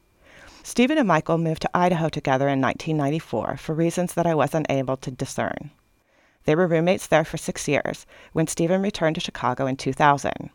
Stephen 0.65 0.99
and 0.99 1.07
Michael 1.07 1.39
moved 1.39 1.63
to 1.63 1.71
Idaho 1.73 2.09
together 2.09 2.49
in 2.49 2.61
1994 2.61 3.59
for 3.59 3.73
reasons 3.73 4.15
that 4.15 4.27
I 4.27 4.35
wasn't 4.35 4.69
able 4.69 4.97
to 4.97 5.13
discern. 5.13 5.71
They 6.45 6.57
were 6.57 6.67
roommates 6.67 7.07
there 7.07 7.25
for 7.25 7.37
six 7.37 7.69
years 7.69 8.05
when 8.33 8.49
Stephen 8.49 8.83
returned 8.83 9.15
to 9.15 9.21
Chicago 9.21 9.67
in 9.67 9.77
2000. 9.77 10.51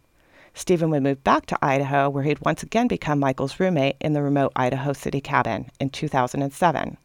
Stephen 0.53 0.89
would 0.89 1.01
move 1.01 1.23
back 1.23 1.45
to 1.45 1.65
Idaho, 1.65 2.09
where 2.09 2.23
he'd 2.23 2.43
once 2.45 2.61
again 2.61 2.89
become 2.89 3.19
Michael's 3.19 3.61
roommate 3.61 3.95
in 4.01 4.11
the 4.11 4.21
remote 4.21 4.51
Idaho 4.57 4.91
City 4.91 5.21
cabin 5.21 5.71
in 5.79 5.91
2007. 5.91 6.97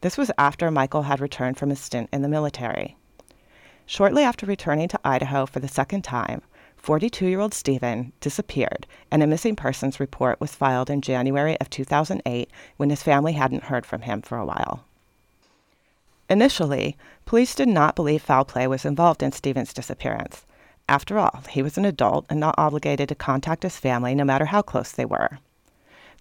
This 0.00 0.18
was 0.18 0.32
after 0.38 0.72
Michael 0.72 1.02
had 1.02 1.20
returned 1.20 1.56
from 1.56 1.70
his 1.70 1.78
stint 1.78 2.08
in 2.12 2.22
the 2.22 2.28
military. 2.28 2.96
Shortly 3.86 4.22
after 4.22 4.46
returning 4.46 4.88
to 4.88 5.00
Idaho 5.04 5.46
for 5.46 5.60
the 5.60 5.68
second 5.68 6.02
time, 6.02 6.42
42 6.76 7.26
year 7.26 7.40
old 7.40 7.54
Stephen 7.54 8.12
disappeared, 8.20 8.86
and 9.10 9.22
a 9.22 9.26
missing 9.26 9.54
persons 9.54 10.00
report 10.00 10.40
was 10.40 10.54
filed 10.54 10.90
in 10.90 11.00
January 11.00 11.56
of 11.60 11.70
2008 11.70 12.50
when 12.76 12.90
his 12.90 13.02
family 13.02 13.34
hadn't 13.34 13.64
heard 13.64 13.86
from 13.86 14.02
him 14.02 14.22
for 14.22 14.36
a 14.38 14.44
while. 14.44 14.84
Initially, 16.28 16.96
police 17.24 17.54
did 17.54 17.68
not 17.68 17.94
believe 17.94 18.22
foul 18.22 18.44
play 18.44 18.66
was 18.66 18.84
involved 18.84 19.22
in 19.22 19.32
Stephen's 19.32 19.72
disappearance. 19.72 20.44
After 20.88 21.18
all, 21.18 21.42
he 21.50 21.62
was 21.62 21.78
an 21.78 21.84
adult 21.84 22.26
and 22.28 22.40
not 22.40 22.54
obligated 22.58 23.08
to 23.10 23.14
contact 23.14 23.62
his 23.62 23.76
family 23.76 24.14
no 24.14 24.24
matter 24.24 24.46
how 24.46 24.62
close 24.62 24.90
they 24.92 25.04
were. 25.04 25.38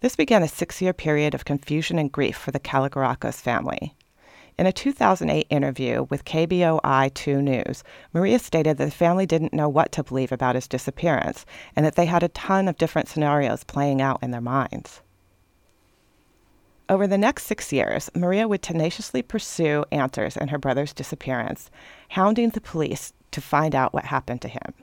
This 0.02 0.16
began 0.16 0.44
a 0.44 0.48
six 0.48 0.82
year 0.82 0.94
period 0.94 1.34
of 1.34 1.46
confusion 1.46 1.98
and 1.98 2.12
grief 2.12 2.38
for 2.38 2.52
the 2.52 2.60
Kalogerakos 2.60 3.40
family. 3.42 3.96
In 4.62 4.68
a 4.68 4.72
2008 4.72 5.48
interview 5.50 6.06
with 6.12 6.24
KBOI 6.24 7.12
2 7.16 7.42
News, 7.42 7.84
Maria 8.14 8.38
stated 8.38 8.78
that 8.78 8.86
the 8.86 8.92
family 8.92 9.26
didn't 9.26 9.56
know 9.56 9.68
what 9.68 9.92
to 9.94 10.04
believe 10.04 10.32
about 10.32 10.54
his 10.54 10.68
disappearance 10.68 11.48
and 11.76 11.84
that 11.84 11.96
they 11.96 12.06
had 12.06 12.22
a 12.22 12.28
ton 12.28 12.68
of 12.68 12.78
different 12.78 13.08
scenarios 13.08 13.64
playing 13.64 14.04
out 14.04 14.22
in 14.22 14.30
their 14.30 14.40
minds. 14.40 15.02
Over 16.90 17.08
the 17.08 17.18
next 17.18 17.48
six 17.48 17.74
years, 17.74 18.12
Maria 18.14 18.48
would 18.48 18.62
tenaciously 18.62 19.24
pursue 19.24 19.84
answers 19.92 20.38
in 20.38 20.50
her 20.50 20.60
brother's 20.60 20.94
disappearance, 20.94 21.72
hounding 22.10 22.52
the 22.52 22.62
police 22.62 23.14
to 23.32 23.42
find 23.42 23.74
out 23.74 23.96
what 23.96 24.06
happened 24.06 24.44
to 24.44 24.48
him. 24.48 24.76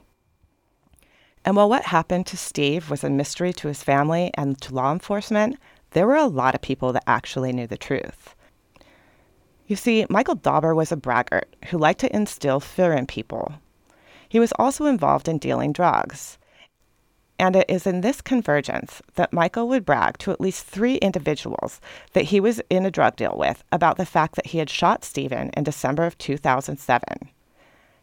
And 1.45 1.55
while 1.55 1.69
what 1.69 1.85
happened 1.85 2.27
to 2.27 2.37
Steve 2.37 2.91
was 2.91 3.05
a 3.05 3.11
mystery 3.11 3.53
to 3.53 3.69
his 3.69 3.85
family 3.85 4.33
and 4.35 4.61
to 4.61 4.75
law 4.75 4.91
enforcement, 4.91 5.57
there 5.93 6.09
were 6.09 6.17
a 6.17 6.27
lot 6.27 6.57
of 6.57 6.63
people 6.63 6.93
that 6.95 7.05
actually 7.07 7.53
knew 7.53 7.69
the 7.69 7.79
truth. 7.79 8.35
You 9.69 9.77
see, 9.77 10.07
Michael 10.09 10.35
Dauber 10.35 10.75
was 10.75 10.91
a 10.91 10.97
braggart 10.97 11.55
who 11.67 11.77
liked 11.77 12.01
to 12.01 12.17
instill 12.17 12.59
fear 12.59 12.95
in 12.95 13.07
people. 13.07 13.53
He 14.27 14.41
was 14.41 14.53
also 14.59 14.87
involved 14.87 15.29
in 15.29 15.37
dealing 15.37 15.75
drugs. 15.75 16.39
And 17.39 17.55
it 17.55 17.67
is 17.69 17.87
in 17.87 18.01
this 18.01 18.23
convergence 18.23 19.03
that 19.17 19.33
Michael 19.33 19.69
would 19.69 19.85
brag 19.85 20.17
to 20.19 20.31
at 20.31 20.41
least 20.41 20.65
three 20.65 20.95
individuals 20.97 21.83
that 22.15 22.25
he 22.25 22.41
was 22.41 22.63
in 22.71 22.87
a 22.87 22.91
drug 22.91 23.17
deal 23.17 23.37
with 23.37 23.63
about 23.71 23.99
the 23.99 24.07
fact 24.07 24.37
that 24.37 24.47
he 24.47 24.59
had 24.59 24.71
shot 24.71 25.05
Stephen 25.05 25.51
in 25.55 25.65
December 25.65 26.05
of 26.07 26.17
2007. 26.17 27.29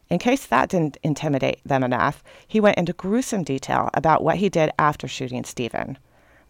In 0.07 0.19
case 0.19 0.45
that 0.45 0.69
didn't 0.69 0.97
intimidate 1.01 1.61
them 1.65 1.83
enough, 1.83 2.23
he 2.47 2.59
went 2.59 2.77
into 2.77 2.93
gruesome 2.93 3.43
detail 3.43 3.89
about 3.95 4.23
what 4.23 4.37
he 4.37 4.49
did 4.49 4.69
after 4.77 5.07
shooting 5.07 5.43
Stephen. 5.43 5.97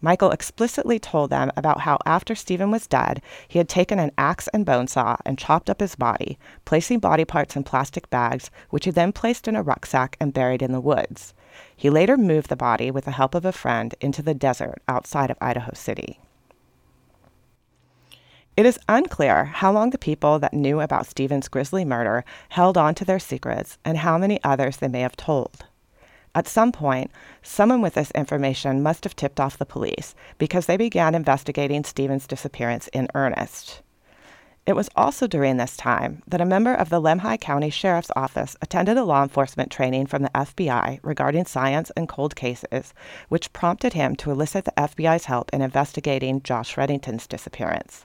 Michael 0.00 0.30
explicitly 0.30 0.98
told 0.98 1.30
them 1.30 1.50
about 1.56 1.80
how 1.80 1.98
after 2.04 2.34
Stephen 2.34 2.70
was 2.70 2.86
dead, 2.86 3.22
he 3.48 3.58
had 3.58 3.68
taken 3.68 3.98
an 3.98 4.12
axe 4.18 4.48
and 4.48 4.66
bone 4.66 4.86
saw 4.86 5.16
and 5.24 5.38
chopped 5.38 5.70
up 5.70 5.80
his 5.80 5.96
body, 5.96 6.38
placing 6.64 6.98
body 6.98 7.24
parts 7.24 7.56
in 7.56 7.64
plastic 7.64 8.10
bags, 8.10 8.50
which 8.70 8.84
he 8.84 8.90
then 8.90 9.12
placed 9.12 9.48
in 9.48 9.56
a 9.56 9.62
rucksack 9.62 10.16
and 10.20 10.34
buried 10.34 10.62
in 10.62 10.72
the 10.72 10.80
woods. 10.80 11.32
He 11.74 11.88
later 11.88 12.16
moved 12.16 12.48
the 12.48 12.56
body 12.56 12.90
with 12.90 13.06
the 13.06 13.12
help 13.12 13.34
of 13.34 13.44
a 13.44 13.52
friend 13.52 13.94
into 14.00 14.22
the 14.22 14.34
desert 14.34 14.82
outside 14.86 15.30
of 15.30 15.38
Idaho 15.40 15.72
City. 15.74 16.20
It 18.56 18.64
is 18.64 18.78
unclear 18.88 19.44
how 19.44 19.70
long 19.70 19.90
the 19.90 19.98
people 19.98 20.38
that 20.38 20.54
knew 20.54 20.80
about 20.80 21.06
Stephen's 21.06 21.48
grisly 21.48 21.84
murder 21.84 22.24
held 22.50 22.78
on 22.78 22.94
to 22.94 23.04
their 23.04 23.18
secrets 23.18 23.76
and 23.84 23.98
how 23.98 24.16
many 24.16 24.42
others 24.42 24.78
they 24.78 24.88
may 24.88 25.00
have 25.00 25.16
told. 25.16 25.66
At 26.36 26.46
some 26.46 26.70
point, 26.70 27.10
someone 27.42 27.80
with 27.80 27.94
this 27.94 28.10
information 28.10 28.82
must 28.82 29.04
have 29.04 29.16
tipped 29.16 29.40
off 29.40 29.56
the 29.56 29.64
police 29.64 30.14
because 30.36 30.66
they 30.66 30.76
began 30.76 31.14
investigating 31.14 31.82
Stephen's 31.82 32.26
disappearance 32.26 32.88
in 32.88 33.08
earnest. 33.14 33.80
It 34.66 34.76
was 34.76 34.90
also 34.94 35.26
during 35.26 35.56
this 35.56 35.78
time 35.78 36.22
that 36.26 36.42
a 36.42 36.44
member 36.44 36.74
of 36.74 36.90
the 36.90 37.00
Lemhi 37.00 37.40
County 37.40 37.70
Sheriff's 37.70 38.10
Office 38.14 38.54
attended 38.60 38.98
a 38.98 39.04
law 39.04 39.22
enforcement 39.22 39.72
training 39.72 40.08
from 40.08 40.22
the 40.22 40.30
FBI 40.34 41.00
regarding 41.02 41.46
science 41.46 41.90
and 41.96 42.06
cold 42.06 42.36
cases, 42.36 42.92
which 43.30 43.54
prompted 43.54 43.94
him 43.94 44.14
to 44.16 44.30
elicit 44.30 44.66
the 44.66 44.72
FBI's 44.76 45.24
help 45.24 45.48
in 45.54 45.62
investigating 45.62 46.42
Josh 46.42 46.76
Reddington's 46.76 47.26
disappearance. 47.26 48.04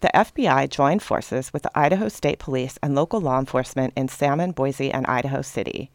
The 0.00 0.10
FBI 0.14 0.70
joined 0.70 1.02
forces 1.02 1.52
with 1.52 1.64
the 1.64 1.78
Idaho 1.78 2.08
State 2.08 2.38
Police 2.38 2.78
and 2.82 2.94
local 2.94 3.20
law 3.20 3.38
enforcement 3.38 3.92
in 3.94 4.08
Salmon, 4.08 4.52
Boise, 4.52 4.90
and 4.90 5.06
Idaho 5.06 5.42
City. 5.42 5.90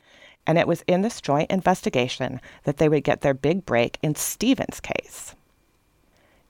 And 0.47 0.57
it 0.57 0.67
was 0.67 0.83
in 0.87 1.01
this 1.01 1.21
joint 1.21 1.51
investigation 1.51 2.41
that 2.63 2.77
they 2.77 2.89
would 2.89 3.03
get 3.03 3.21
their 3.21 3.35
big 3.35 3.65
break 3.65 3.99
in 4.01 4.15
Stephen's 4.15 4.79
case. 4.79 5.35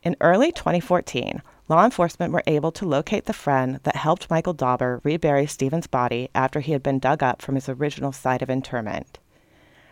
In 0.04 0.16
early 0.22 0.51
2014, 0.54 1.42
law 1.68 1.84
enforcement 1.84 2.32
were 2.32 2.44
able 2.48 2.72
to 2.72 2.88
locate 2.88 3.25
the 3.25 3.34
friend 3.34 3.80
that 3.84 3.96
helped 3.98 4.30
Michael 4.30 4.54
Dauber 4.54 5.01
rebury 5.04 5.48
Stephen's 5.48 5.88
body 5.88 6.30
after 6.34 6.60
he 6.62 6.72
had 6.72 6.84
been 6.84 7.00
dug 7.00 7.24
up 7.24 7.42
from 7.42 7.56
his 7.56 7.68
original 7.68 8.12
site 8.13 8.42
of 8.42 8.50
interment. 8.50 9.20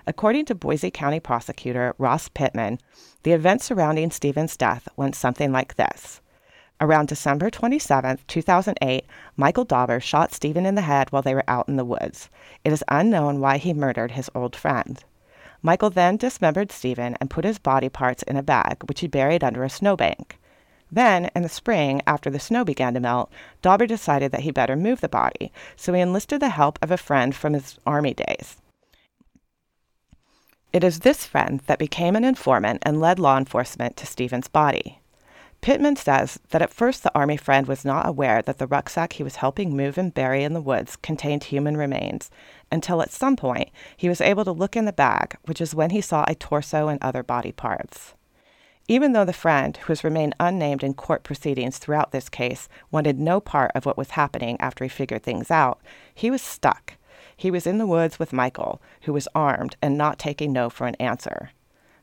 According 0.07 0.45
to 0.45 0.55
Boise 0.55 0.91
County 0.91 1.19
prosecutor 1.19 1.95
Ross 1.97 2.29
Pittman, 2.29 2.79
the 3.23 3.31
events 3.31 3.65
surrounding 3.65 4.11
Stephen's 4.11 4.55
death 4.55 4.87
went 4.95 5.15
something 5.15 5.51
like 5.51 5.75
this. 5.75 6.21
Around 6.85 7.07
December 7.07 7.49
27, 7.49 8.19
2008, 8.27 9.05
Michael 9.35 9.65
Dauber 9.65 9.99
shot 9.99 10.31
Stephen 10.31 10.67
in 10.67 10.75
the 10.75 10.83
head 10.83 11.11
while 11.11 11.23
they 11.23 11.33
were 11.33 11.43
out 11.47 11.67
in 11.67 11.77
the 11.77 11.83
woods. 11.83 12.29
It 12.63 12.71
is 12.71 12.83
unknown 12.87 13.39
why 13.39 13.57
he 13.57 13.73
murdered 13.73 14.11
his 14.11 14.29
old 14.35 14.55
friend. 14.55 15.03
Michael 15.63 15.89
then 15.89 16.15
dismembered 16.15 16.71
Stephen 16.71 17.17
and 17.19 17.27
put 17.27 17.43
his 17.43 17.57
body 17.57 17.89
parts 17.89 18.21
in 18.21 18.37
a 18.37 18.43
bag, 18.43 18.83
which 18.87 18.99
he 18.99 19.07
buried 19.07 19.43
under 19.43 19.63
a 19.63 19.69
snowbank. 19.69 20.37
Then, 20.91 21.31
in 21.35 21.41
the 21.41 21.49
spring, 21.49 22.03
after 22.05 22.29
the 22.29 22.39
snow 22.39 22.63
began 22.63 22.93
to 22.93 22.99
melt, 22.99 23.31
Dauber 23.63 23.87
decided 23.87 24.31
that 24.31 24.41
he 24.41 24.51
better 24.51 24.75
move 24.75 25.01
the 25.01 25.09
body, 25.09 25.51
so 25.75 25.91
he 25.91 26.01
enlisted 26.01 26.39
the 26.39 26.49
help 26.49 26.77
of 26.83 26.91
a 26.91 26.97
friend 26.97 27.33
from 27.35 27.53
his 27.53 27.79
army 27.87 28.13
days. 28.13 28.57
It 30.71 30.83
is 30.83 30.99
this 30.99 31.25
friend 31.25 31.61
that 31.65 31.79
became 31.79 32.15
an 32.15 32.23
informant 32.23 32.83
and 32.85 33.01
led 33.01 33.17
law 33.17 33.39
enforcement 33.39 33.97
to 33.97 34.05
Stephen's 34.05 34.47
body. 34.47 34.99
Pittman 35.65 35.95
says 35.95 36.37
that 36.51 36.61
at 36.61 36.71
first 36.71 37.01
the 37.01 37.11
Army 37.17 37.37
friend 37.37 37.65
was 37.65 37.83
not 37.83 38.07
aware 38.07 38.43
that 38.43 38.59
the 38.59 38.67
rucksack 38.67 39.13
he 39.13 39.23
was 39.23 39.37
helping 39.37 39.75
move 39.75 39.97
and 39.97 40.13
bury 40.13 40.43
in 40.43 40.53
the 40.53 40.61
woods 40.61 40.95
contained 40.95 41.45
human 41.45 41.75
remains, 41.75 42.29
until 42.71 43.01
at 43.01 43.11
some 43.11 43.35
point 43.35 43.71
he 43.97 44.07
was 44.07 44.21
able 44.21 44.45
to 44.45 44.51
look 44.51 44.75
in 44.75 44.85
the 44.85 44.93
bag, 44.93 45.35
which 45.45 45.59
is 45.59 45.73
when 45.73 45.89
he 45.89 46.01
saw 46.01 46.23
a 46.27 46.35
torso 46.35 46.87
and 46.87 47.01
other 47.01 47.23
body 47.23 47.51
parts. 47.51 48.13
Even 48.87 49.13
though 49.13 49.25
the 49.25 49.33
friend, 49.33 49.77
who 49.77 49.87
has 49.87 50.03
remained 50.03 50.35
unnamed 50.39 50.83
in 50.83 50.93
court 50.93 51.23
proceedings 51.23 51.79
throughout 51.79 52.11
this 52.11 52.29
case, 52.29 52.69
wanted 52.91 53.19
no 53.19 53.39
part 53.39 53.71
of 53.73 53.87
what 53.87 53.97
was 53.97 54.11
happening 54.11 54.61
after 54.61 54.85
he 54.85 54.89
figured 54.89 55.23
things 55.23 55.49
out, 55.49 55.81
he 56.13 56.29
was 56.29 56.43
stuck. 56.43 56.93
He 57.35 57.49
was 57.49 57.65
in 57.65 57.79
the 57.79 57.87
woods 57.87 58.19
with 58.19 58.31
Michael, 58.31 58.83
who 59.01 59.13
was 59.13 59.27
armed 59.33 59.77
and 59.81 59.97
not 59.97 60.19
taking 60.19 60.53
no 60.53 60.69
for 60.69 60.85
an 60.85 60.93
answer. 60.99 61.49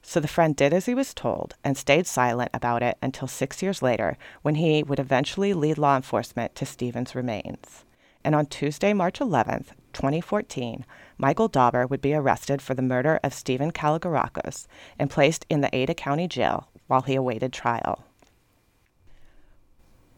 So 0.02 0.20
the 0.20 0.28
friend 0.28 0.54
did 0.54 0.74
as 0.74 0.86
he 0.86 0.94
was 0.94 1.14
told 1.14 1.54
and 1.64 1.76
stayed 1.76 2.06
silent 2.06 2.50
about 2.52 2.82
it 2.82 2.98
until 3.00 3.28
six 3.28 3.62
years 3.62 3.82
later, 3.82 4.18
when 4.42 4.56
he 4.56 4.82
would 4.82 4.98
eventually 4.98 5.54
lead 5.54 5.78
law 5.78 5.96
enforcement 5.96 6.54
to 6.56 6.66
Stephen's 6.66 7.14
remains. 7.14 7.84
And 8.24 8.34
on 8.34 8.46
Tuesday, 8.46 8.92
March 8.92 9.20
11th, 9.20 9.68
2014, 9.92 10.84
Michael 11.18 11.48
Dauber 11.48 11.86
would 11.86 12.00
be 12.00 12.14
arrested 12.14 12.60
for 12.60 12.74
the 12.74 12.82
murder 12.82 13.20
of 13.22 13.34
Stephen 13.34 13.70
Kalogerakos 13.70 14.66
and 14.98 15.10
placed 15.10 15.46
in 15.48 15.60
the 15.60 15.74
Ada 15.74 15.94
County 15.94 16.28
Jail 16.28 16.68
while 16.86 17.02
he 17.02 17.14
awaited 17.14 17.52
trial. 17.52 18.04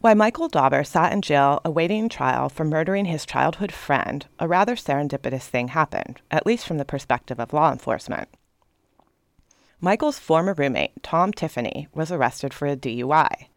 While 0.00 0.16
Michael 0.16 0.48
Dauber 0.48 0.84
sat 0.84 1.14
in 1.14 1.22
jail 1.22 1.62
awaiting 1.64 2.10
trial 2.10 2.50
for 2.50 2.64
murdering 2.64 3.06
his 3.06 3.24
childhood 3.24 3.72
friend, 3.72 4.26
a 4.38 4.46
rather 4.46 4.76
serendipitous 4.76 5.44
thing 5.44 5.68
happened, 5.68 6.20
at 6.30 6.44
least 6.44 6.66
from 6.66 6.76
the 6.76 6.84
perspective 6.84 7.40
of 7.40 7.54
law 7.54 7.72
enforcement. 7.72 8.28
Michael's 9.84 10.18
former 10.18 10.54
roommate, 10.54 11.02
Tom 11.02 11.30
Tiffany, 11.30 11.88
was 11.92 12.10
arrested 12.10 12.54
for 12.54 12.66
a 12.66 12.74
DUI. 12.74 13.48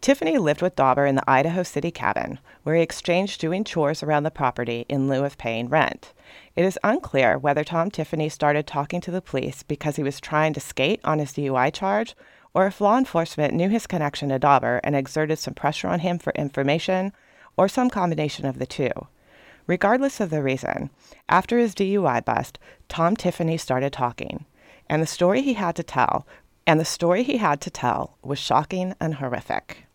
Tiffany 0.00 0.38
lived 0.38 0.62
with 0.62 0.76
Dauber 0.76 1.06
in 1.06 1.16
the 1.16 1.28
Idaho 1.28 1.64
City 1.64 1.90
cabin, 1.90 2.38
where 2.62 2.76
he 2.76 2.82
exchanged 2.82 3.40
doing 3.40 3.64
chores 3.64 4.00
around 4.00 4.22
the 4.22 4.30
property 4.30 4.86
in 4.88 5.08
lieu 5.08 5.24
of 5.24 5.38
paying 5.38 5.68
rent. 5.68 6.12
It 6.54 6.64
is 6.64 6.78
unclear 6.84 7.36
whether 7.36 7.64
Tom 7.64 7.90
Tiffany 7.90 8.28
started 8.28 8.64
talking 8.64 9.00
to 9.00 9.10
the 9.10 9.20
police 9.20 9.64
because 9.64 9.96
he 9.96 10.04
was 10.04 10.20
trying 10.20 10.52
to 10.52 10.60
skate 10.60 11.00
on 11.02 11.18
his 11.18 11.32
DUI 11.32 11.74
charge, 11.74 12.14
or 12.54 12.68
if 12.68 12.80
law 12.80 12.96
enforcement 12.96 13.52
knew 13.52 13.68
his 13.68 13.88
connection 13.88 14.28
to 14.28 14.38
Dauber 14.38 14.80
and 14.84 14.94
exerted 14.94 15.40
some 15.40 15.54
pressure 15.54 15.88
on 15.88 15.98
him 15.98 16.16
for 16.16 16.32
information, 16.34 17.12
or 17.56 17.66
some 17.66 17.90
combination 17.90 18.46
of 18.46 18.60
the 18.60 18.66
two. 18.66 18.92
Regardless 19.66 20.20
of 20.20 20.30
the 20.30 20.44
reason, 20.44 20.90
after 21.28 21.58
his 21.58 21.74
DUI 21.74 22.24
bust, 22.24 22.60
Tom 22.88 23.16
Tiffany 23.16 23.56
started 23.56 23.92
talking 23.92 24.46
and 24.92 25.02
the 25.02 25.06
story 25.06 25.40
he 25.40 25.54
had 25.54 25.74
to 25.74 25.82
tell, 25.82 26.26
and 26.66 26.78
the 26.78 26.84
story 26.84 27.22
he 27.22 27.38
had 27.38 27.62
to 27.62 27.70
tell 27.70 28.18
was 28.22 28.38
shocking 28.38 28.94
and 29.00 29.14
horrific. 29.14 29.86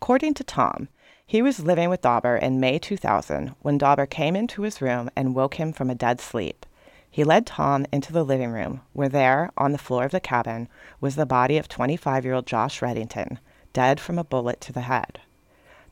According 0.00 0.32
to 0.34 0.42
Tom, 0.42 0.88
he 1.26 1.42
was 1.42 1.66
living 1.66 1.90
with 1.90 2.00
Dauber 2.00 2.34
in 2.34 2.58
May 2.58 2.78
2000 2.78 3.54
when 3.60 3.76
Dauber 3.76 4.06
came 4.06 4.34
into 4.34 4.62
his 4.62 4.80
room 4.80 5.10
and 5.14 5.34
woke 5.34 5.56
him 5.56 5.70
from 5.70 5.90
a 5.90 5.94
dead 5.94 6.18
sleep. 6.18 6.64
He 7.10 7.24
led 7.24 7.44
Tom 7.44 7.84
into 7.92 8.10
the 8.10 8.24
living 8.24 8.52
room, 8.52 8.80
where 8.94 9.10
there, 9.10 9.50
on 9.58 9.72
the 9.72 9.76
floor 9.76 10.04
of 10.04 10.12
the 10.12 10.18
cabin, 10.20 10.70
was 10.98 11.16
the 11.16 11.26
body 11.26 11.58
of 11.58 11.68
25 11.68 12.24
year 12.24 12.32
old 12.32 12.46
Josh 12.46 12.80
Reddington, 12.80 13.36
dead 13.74 14.00
from 14.00 14.18
a 14.18 14.24
bullet 14.24 14.62
to 14.62 14.72
the 14.72 14.88
head. 14.88 15.20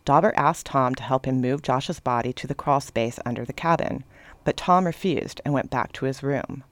Dauber 0.06 0.32
asked 0.34 0.64
Tom 0.64 0.94
to 0.94 1.02
help 1.02 1.26
him 1.26 1.42
move 1.42 1.60
Josh's 1.60 2.00
body 2.00 2.32
to 2.32 2.46
the 2.46 2.54
crawl 2.54 2.80
space 2.80 3.18
under 3.26 3.44
the 3.44 3.52
cabin, 3.52 4.02
but 4.44 4.56
Tom 4.56 4.86
refused 4.86 5.42
and 5.44 5.52
went 5.52 5.68
back 5.68 5.92
to 5.92 6.06
his 6.06 6.22
room. 6.22 6.64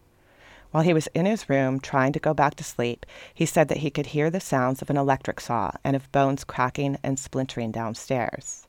While 0.73 0.85
he 0.85 0.95
was 0.95 1.07
in 1.09 1.27
his 1.27 1.49
room 1.49 1.81
trying 1.81 2.13
to 2.15 2.19
go 2.19 2.33
back 2.33 2.55
to 2.57 2.65
sleep, 2.65 3.07
he 3.33 3.47
said 3.47 3.69
that 3.69 3.79
he 3.79 3.91
could 3.91 4.07
hear 4.07 4.31
the 4.31 4.41
sounds 4.41 4.81
of 4.81 4.89
an 4.89 4.97
electric 4.97 5.39
saw 5.39 5.73
and 5.85 5.95
of 5.95 6.11
bones 6.13 6.45
cracking 6.45 6.97
and 7.03 7.19
splintering 7.19 7.71
downstairs. 7.71 8.67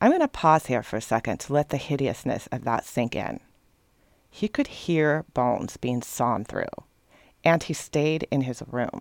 I'm 0.00 0.10
going 0.10 0.20
to 0.20 0.28
pause 0.28 0.66
here 0.66 0.82
for 0.82 0.98
a 0.98 1.00
second 1.00 1.40
to 1.40 1.54
let 1.54 1.70
the 1.70 1.78
hideousness 1.78 2.46
of 2.52 2.64
that 2.64 2.84
sink 2.84 3.16
in. 3.16 3.40
He 4.30 4.48
could 4.48 4.66
hear 4.66 5.24
bones 5.32 5.78
being 5.78 6.02
sawn 6.02 6.44
through, 6.44 6.64
and 7.42 7.62
he 7.62 7.72
stayed 7.72 8.28
in 8.30 8.42
his 8.42 8.62
room. 8.70 9.00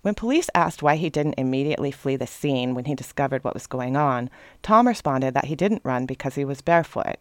When 0.00 0.14
police 0.14 0.50
asked 0.56 0.82
why 0.82 0.96
he 0.96 1.08
didn't 1.08 1.38
immediately 1.38 1.92
flee 1.92 2.16
the 2.16 2.26
scene 2.26 2.74
when 2.74 2.86
he 2.86 2.96
discovered 2.96 3.44
what 3.44 3.54
was 3.54 3.68
going 3.68 3.96
on, 3.96 4.28
Tom 4.60 4.88
responded 4.88 5.34
that 5.34 5.44
he 5.44 5.54
didn't 5.54 5.84
run 5.84 6.06
because 6.06 6.34
he 6.34 6.44
was 6.44 6.62
barefoot. 6.62 7.18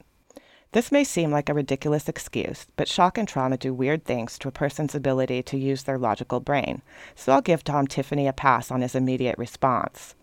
This 0.74 0.90
may 0.90 1.04
seem 1.04 1.32
like 1.32 1.50
a 1.50 1.54
ridiculous 1.54 2.08
excuse, 2.08 2.66
but 2.78 2.88
shock 2.88 3.18
and 3.18 3.28
trauma 3.28 3.58
do 3.58 3.74
weird 3.74 4.06
things 4.06 4.40
to 4.40 4.48
a 4.48 4.54
person's 4.54 4.96
ability 4.96 5.44
to 5.44 5.58
use 5.58 5.84
their 5.84 5.98
logical 5.98 6.40
brain, 6.40 6.82
so 7.14 7.34
I'll 7.34 7.42
give 7.42 7.64
Tom 7.64 7.88
Tiffany 7.88 8.26
a 8.26 8.32
pass 8.32 8.72
on 8.72 8.82
his 8.82 8.96
immediate 8.96 9.38
response. 9.38 10.16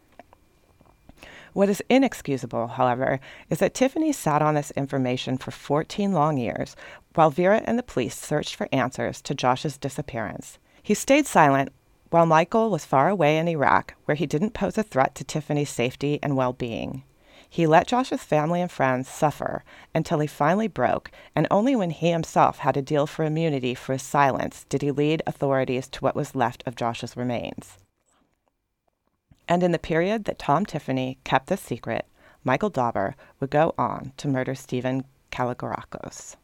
What 1.53 1.69
is 1.69 1.83
inexcusable, 1.91 2.69
however, 2.69 3.21
is 3.51 3.59
that 3.59 3.75
Tiffany 3.75 4.11
sat 4.11 4.41
on 4.41 4.55
this 4.55 4.71
information 4.71 5.37
for 5.37 5.51
14 5.51 6.13
long 6.13 6.39
years 6.39 6.77
while 7.15 7.31
Vera 7.31 7.63
and 7.67 7.79
the 7.79 7.83
police 7.83 8.17
searched 8.17 8.55
for 8.55 8.69
answers 8.73 9.21
to 9.23 9.35
Josh's 9.35 9.77
disappearance. 9.77 10.59
He 10.83 10.95
stayed 10.95 11.27
silent 11.27 11.73
while 12.09 12.25
Michael 12.25 12.71
was 12.71 12.87
far 12.87 13.11
away 13.11 13.37
in 13.37 13.49
Iraq, 13.49 13.95
where 14.07 14.15
he 14.15 14.27
didn't 14.27 14.55
pose 14.55 14.79
a 14.79 14.83
threat 14.83 15.15
to 15.17 15.25
Tiffany's 15.25 15.69
safety 15.69 16.19
and 16.23 16.37
well 16.37 16.55
being. 16.55 17.03
He 17.49 17.67
let 17.67 17.87
Josh's 17.87 18.23
family 18.23 18.61
and 18.61 18.71
friends 18.71 19.09
suffer 19.09 19.65
until 19.95 20.19
he 20.19 20.27
finally 20.27 20.69
broke, 20.69 21.11
and 21.35 21.47
only 21.51 21.75
when 21.75 21.91
he 21.91 22.11
himself 22.11 22.59
had 22.59 22.75
to 22.75 22.83
deal 22.83 23.07
for 23.07 23.25
immunity 23.25 23.75
for 23.75 23.95
his 23.95 24.03
silence 24.03 24.67
did 24.69 24.83
he 24.83 24.91
lead 24.91 25.23
authorities 25.27 25.89
to 25.89 26.01
what 26.01 26.15
was 26.15 26.35
left 26.35 26.63
of 26.67 26.77
Josh's 26.77 27.17
remains. 27.17 27.79
And 29.49 29.63
in 29.63 29.73
the 29.73 29.79
period 29.79 30.25
that 30.25 30.39
Tom 30.39 30.67
Tiffany 30.67 31.19
kept 31.25 31.47
this 31.47 31.63
secret, 31.63 32.07
Michael 32.45 32.71
Dauber 32.71 33.17
would 33.41 33.51
go 33.51 33.75
on 33.79 34.13
to 34.19 34.29
murder 34.29 34.55
Stephen 34.55 35.05
Kalogerakos. 35.33 36.37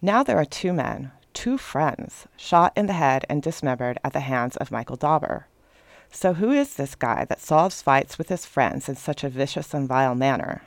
Now 0.00 0.22
there 0.22 0.38
are 0.38 0.44
two 0.44 0.72
men 0.72 1.12
two 1.32 1.56
friends 1.56 2.26
shot 2.36 2.72
in 2.76 2.86
the 2.86 2.92
head 2.92 3.24
and 3.28 3.42
dismembered 3.42 3.98
at 4.04 4.12
the 4.12 4.20
hands 4.20 4.56
of 4.56 4.70
Michael 4.70 4.96
Dauber. 4.96 5.46
So, 6.14 6.34
who 6.34 6.52
is 6.52 6.74
this 6.74 6.94
guy 6.94 7.24
that 7.24 7.40
solves 7.40 7.80
fights 7.80 8.18
with 8.18 8.28
his 8.28 8.44
friends 8.44 8.86
in 8.86 8.96
such 8.96 9.24
a 9.24 9.30
vicious 9.30 9.72
and 9.72 9.88
vile 9.88 10.14
manner? 10.14 10.62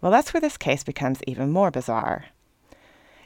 Well, 0.00 0.12
that's 0.12 0.32
where 0.32 0.40
this 0.40 0.56
case 0.56 0.84
becomes 0.84 1.20
even 1.26 1.50
more 1.50 1.72
bizarre. 1.72 2.26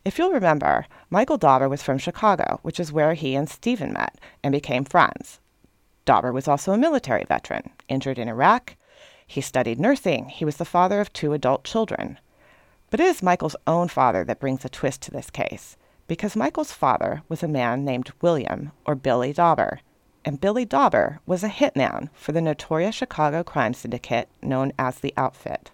If 0.02 0.18
you'll 0.18 0.32
remember, 0.32 0.86
Michael 1.10 1.36
Dauber 1.36 1.68
was 1.68 1.82
from 1.82 1.98
Chicago, 1.98 2.58
which 2.62 2.80
is 2.80 2.90
where 2.90 3.12
he 3.12 3.34
and 3.34 3.50
Stephen 3.50 3.92
met 3.92 4.18
and 4.42 4.50
became 4.50 4.86
friends. 4.86 5.38
Dauber 6.06 6.32
was 6.32 6.48
also 6.48 6.72
a 6.72 6.78
military 6.78 7.24
veteran, 7.24 7.70
injured 7.86 8.18
in 8.18 8.28
Iraq. 8.28 8.74
He 9.26 9.42
studied 9.42 9.78
nursing. 9.78 10.30
He 10.30 10.44
was 10.46 10.56
the 10.56 10.64
father 10.64 11.00
of 11.00 11.12
two 11.12 11.34
adult 11.34 11.64
children. 11.64 12.18
But 12.90 13.00
it 13.00 13.06
is 13.06 13.22
Michael's 13.22 13.56
own 13.66 13.88
father 13.88 14.24
that 14.24 14.40
brings 14.40 14.64
a 14.64 14.70
twist 14.70 15.02
to 15.02 15.10
this 15.10 15.28
case 15.28 15.76
because 16.06 16.34
Michael's 16.34 16.72
father 16.72 17.22
was 17.28 17.42
a 17.42 17.48
man 17.48 17.84
named 17.84 18.12
William 18.22 18.72
or 18.86 18.94
Billy 18.94 19.34
Dauber, 19.34 19.80
and 20.26 20.40
Billy 20.40 20.64
Dauber 20.64 21.21
was 21.25 21.45
a 21.45 21.49
hitman 21.49 22.11
for 22.12 22.33
the 22.33 22.40
notorious 22.40 22.97
Chicago 22.97 23.45
crime 23.45 23.73
syndicate 23.73 24.28
known 24.42 24.73
as 24.76 24.99
the 24.99 25.14
Outfit. 25.16 25.71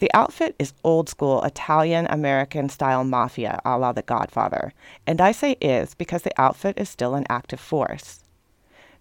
The 0.00 0.10
outfit 0.12 0.54
is 0.58 0.74
old 0.84 1.08
school 1.08 1.42
Italian 1.44 2.06
American 2.10 2.68
style 2.68 3.04
mafia 3.04 3.58
a 3.64 3.78
la 3.78 3.92
The 3.92 4.02
Godfather, 4.02 4.74
and 5.06 5.18
I 5.18 5.32
say 5.32 5.52
is 5.62 5.94
because 5.94 6.22
the 6.22 6.38
outfit 6.38 6.76
is 6.76 6.90
still 6.90 7.14
an 7.14 7.24
active 7.30 7.58
force. 7.58 8.20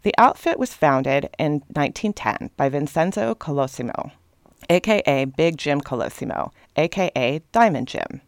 The 0.03 0.13
outfit 0.17 0.57
was 0.57 0.73
founded 0.73 1.29
in 1.37 1.61
1910 1.73 2.51
by 2.55 2.69
Vincenzo 2.69 3.35
Colosimo, 3.35 4.11
aka 4.69 5.25
Big 5.25 5.57
Jim 5.57 5.81
Colosimo, 5.81 6.51
aka 6.75 7.41
Diamond 7.51 7.87
Jim. 7.87 8.21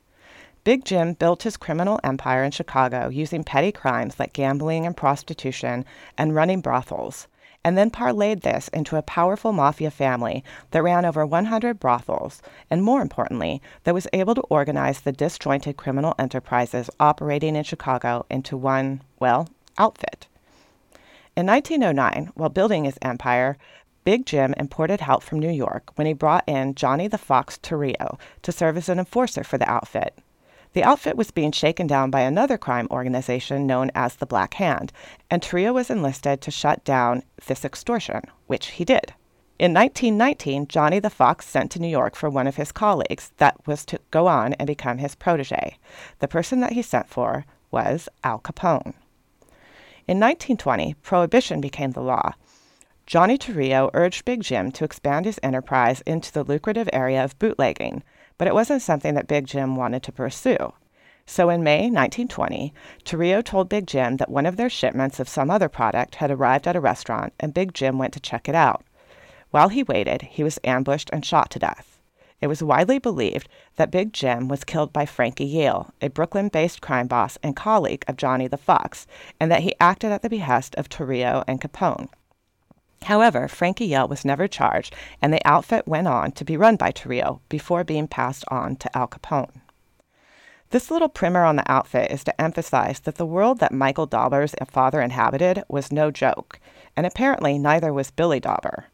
Big 0.63 0.83
Jim 0.83 1.13
built 1.13 1.43
his 1.43 1.57
criminal 1.57 1.99
empire 2.03 2.43
in 2.43 2.51
Chicago 2.51 3.07
using 3.09 3.43
petty 3.43 3.71
crimes 3.71 4.19
like 4.19 4.33
gambling 4.33 4.85
and 4.85 4.97
prostitution 4.97 5.85
and 6.17 6.33
running 6.33 6.59
brothels, 6.59 7.27
and 7.63 7.77
then 7.77 7.91
parlayed 7.91 8.41
this 8.41 8.67
into 8.69 8.95
a 8.95 9.01
powerful 9.01 9.51
mafia 9.51 9.91
family 9.91 10.43
that 10.71 10.83
ran 10.83 11.05
over 11.05 11.25
100 11.25 11.79
brothels, 11.79 12.41
and 12.69 12.83
more 12.83 13.01
importantly, 13.01 13.61
that 13.83 13.93
was 13.93 14.07
able 14.13 14.35
to 14.35 14.41
organize 14.41 15.01
the 15.01 15.11
disjointed 15.11 15.77
criminal 15.77 16.15
enterprises 16.17 16.89
operating 16.99 17.55
in 17.55 17.63
Chicago 17.63 18.25
into 18.29 18.57
one, 18.57 19.01
well, 19.19 19.47
outfit. 19.77 20.27
In 21.35 21.45
1909, 21.47 22.31
while 22.35 22.49
building 22.49 22.85
his 22.85 22.97
empire, 23.01 23.57
Big 24.05 24.27
Jim 24.27 24.53
imported 24.55 25.01
help 25.01 25.23
from 25.23 25.39
New 25.39 25.49
York 25.49 25.91
when 25.95 26.05
he 26.05 26.13
brought 26.13 26.43
in 26.45 26.75
Johnny 26.75 27.07
the 27.07 27.17
Fox 27.17 27.57
Torrio 27.57 28.19
to 28.43 28.51
serve 28.51 28.77
as 28.77 28.87
an 28.87 28.99
enforcer 28.99 29.43
for 29.43 29.57
the 29.57 29.67
outfit. 29.67 30.15
The 30.73 30.83
outfit 30.83 31.17
was 31.17 31.31
being 31.31 31.51
shaken 31.51 31.87
down 31.87 32.11
by 32.11 32.21
another 32.21 32.55
crime 32.55 32.87
organization 32.91 33.65
known 33.65 33.89
as 33.95 34.15
the 34.15 34.27
Black 34.27 34.53
Hand, 34.53 34.93
and 35.31 35.41
Torrio 35.41 35.73
was 35.73 35.89
enlisted 35.89 36.39
to 36.41 36.51
shut 36.51 36.83
down 36.83 37.23
this 37.47 37.65
extortion, 37.65 38.21
which 38.45 38.67
he 38.67 38.85
did. 38.85 39.15
In 39.57 39.73
1919, 39.73 40.67
Johnny 40.67 40.99
the 40.99 41.09
Fox 41.09 41.47
sent 41.47 41.71
to 41.71 41.79
New 41.79 41.87
York 41.87 42.15
for 42.15 42.29
one 42.29 42.45
of 42.45 42.57
his 42.57 42.71
colleagues 42.71 43.31
that 43.37 43.65
was 43.65 43.83
to 43.85 43.99
go 44.11 44.27
on 44.27 44.53
and 44.53 44.67
become 44.67 44.99
his 44.99 45.15
protege. 45.15 45.79
The 46.19 46.27
person 46.27 46.59
that 46.59 46.73
he 46.73 46.83
sent 46.83 47.09
for 47.09 47.45
was 47.71 48.07
Al 48.23 48.37
Capone. 48.37 48.93
In 50.07 50.19
1920, 50.19 50.93
prohibition 51.01 51.59
became 51.59 51.91
the 51.91 52.01
law. 52.01 52.33
Johnny 53.07 53.37
Torrio 53.37 53.91
urged 53.93 54.25
Big 54.25 54.41
Jim 54.41 54.71
to 54.71 54.83
expand 54.83 55.25
his 55.25 55.39
enterprise 55.43 56.01
into 56.07 56.33
the 56.33 56.43
lucrative 56.43 56.89
area 56.91 57.23
of 57.23 57.37
bootlegging, 57.37 58.01
but 58.39 58.47
it 58.47 58.53
wasn't 58.55 58.81
something 58.81 59.13
that 59.13 59.27
Big 59.27 59.45
Jim 59.45 59.75
wanted 59.75 60.01
to 60.01 60.11
pursue. 60.11 60.73
So 61.27 61.49
in 61.51 61.63
May 61.63 61.81
1920, 61.81 62.73
Torrio 63.03 63.43
told 63.43 63.69
Big 63.69 63.85
Jim 63.85 64.17
that 64.17 64.31
one 64.31 64.47
of 64.47 64.57
their 64.57 64.71
shipments 64.71 65.19
of 65.19 65.29
some 65.29 65.51
other 65.51 65.69
product 65.69 66.15
had 66.15 66.31
arrived 66.31 66.67
at 66.67 66.75
a 66.75 66.81
restaurant, 66.81 67.33
and 67.39 67.53
Big 67.53 67.75
Jim 67.75 67.99
went 67.99 68.11
to 68.13 68.19
check 68.19 68.49
it 68.49 68.55
out. 68.55 68.83
While 69.51 69.69
he 69.69 69.83
waited, 69.83 70.23
he 70.23 70.43
was 70.43 70.59
ambushed 70.63 71.11
and 71.13 71.23
shot 71.23 71.51
to 71.51 71.59
death. 71.59 71.99
It 72.41 72.47
was 72.47 72.63
widely 72.63 72.97
believed 72.97 73.47
that 73.75 73.91
Big 73.91 74.13
Jim 74.13 74.47
was 74.47 74.63
killed 74.63 74.91
by 74.91 75.05
Frankie 75.05 75.45
Yale, 75.45 75.93
a 76.01 76.09
Brooklyn 76.09 76.47
based 76.47 76.81
crime 76.81 77.05
boss 77.05 77.37
and 77.43 77.55
colleague 77.55 78.03
of 78.07 78.17
Johnny 78.17 78.47
the 78.47 78.57
Fox, 78.57 79.05
and 79.39 79.51
that 79.51 79.61
he 79.61 79.75
acted 79.79 80.11
at 80.11 80.23
the 80.23 80.29
behest 80.29 80.73
of 80.73 80.89
Torrio 80.89 81.43
and 81.47 81.61
Capone. 81.61 82.09
However, 83.05 83.47
Frankie 83.47 83.85
Yale 83.85 84.07
was 84.07 84.25
never 84.25 84.47
charged, 84.47 84.95
and 85.21 85.31
the 85.31 85.45
outfit 85.45 85.87
went 85.87 86.07
on 86.07 86.31
to 86.33 86.43
be 86.43 86.57
run 86.57 86.75
by 86.75 86.91
Torrio 86.91 87.39
before 87.49 87.83
being 87.83 88.07
passed 88.07 88.43
on 88.49 88.75
to 88.77 88.97
Al 88.97 89.07
Capone. 89.07 89.61
This 90.71 90.89
little 90.89 91.09
primer 91.09 91.43
on 91.43 91.55
the 91.55 91.71
outfit 91.71 92.11
is 92.11 92.23
to 92.23 92.41
emphasize 92.41 92.99
that 93.01 93.15
the 93.15 93.25
world 93.25 93.59
that 93.59 93.71
Michael 93.71 94.07
Dauber's 94.07 94.55
father 94.67 95.01
inhabited 95.01 95.63
was 95.67 95.91
no 95.91 96.09
joke, 96.09 96.59
and 96.97 97.05
apparently 97.05 97.59
neither 97.59 97.93
was 97.93 98.09
Billy 98.09 98.39
Dauber. 98.39 98.85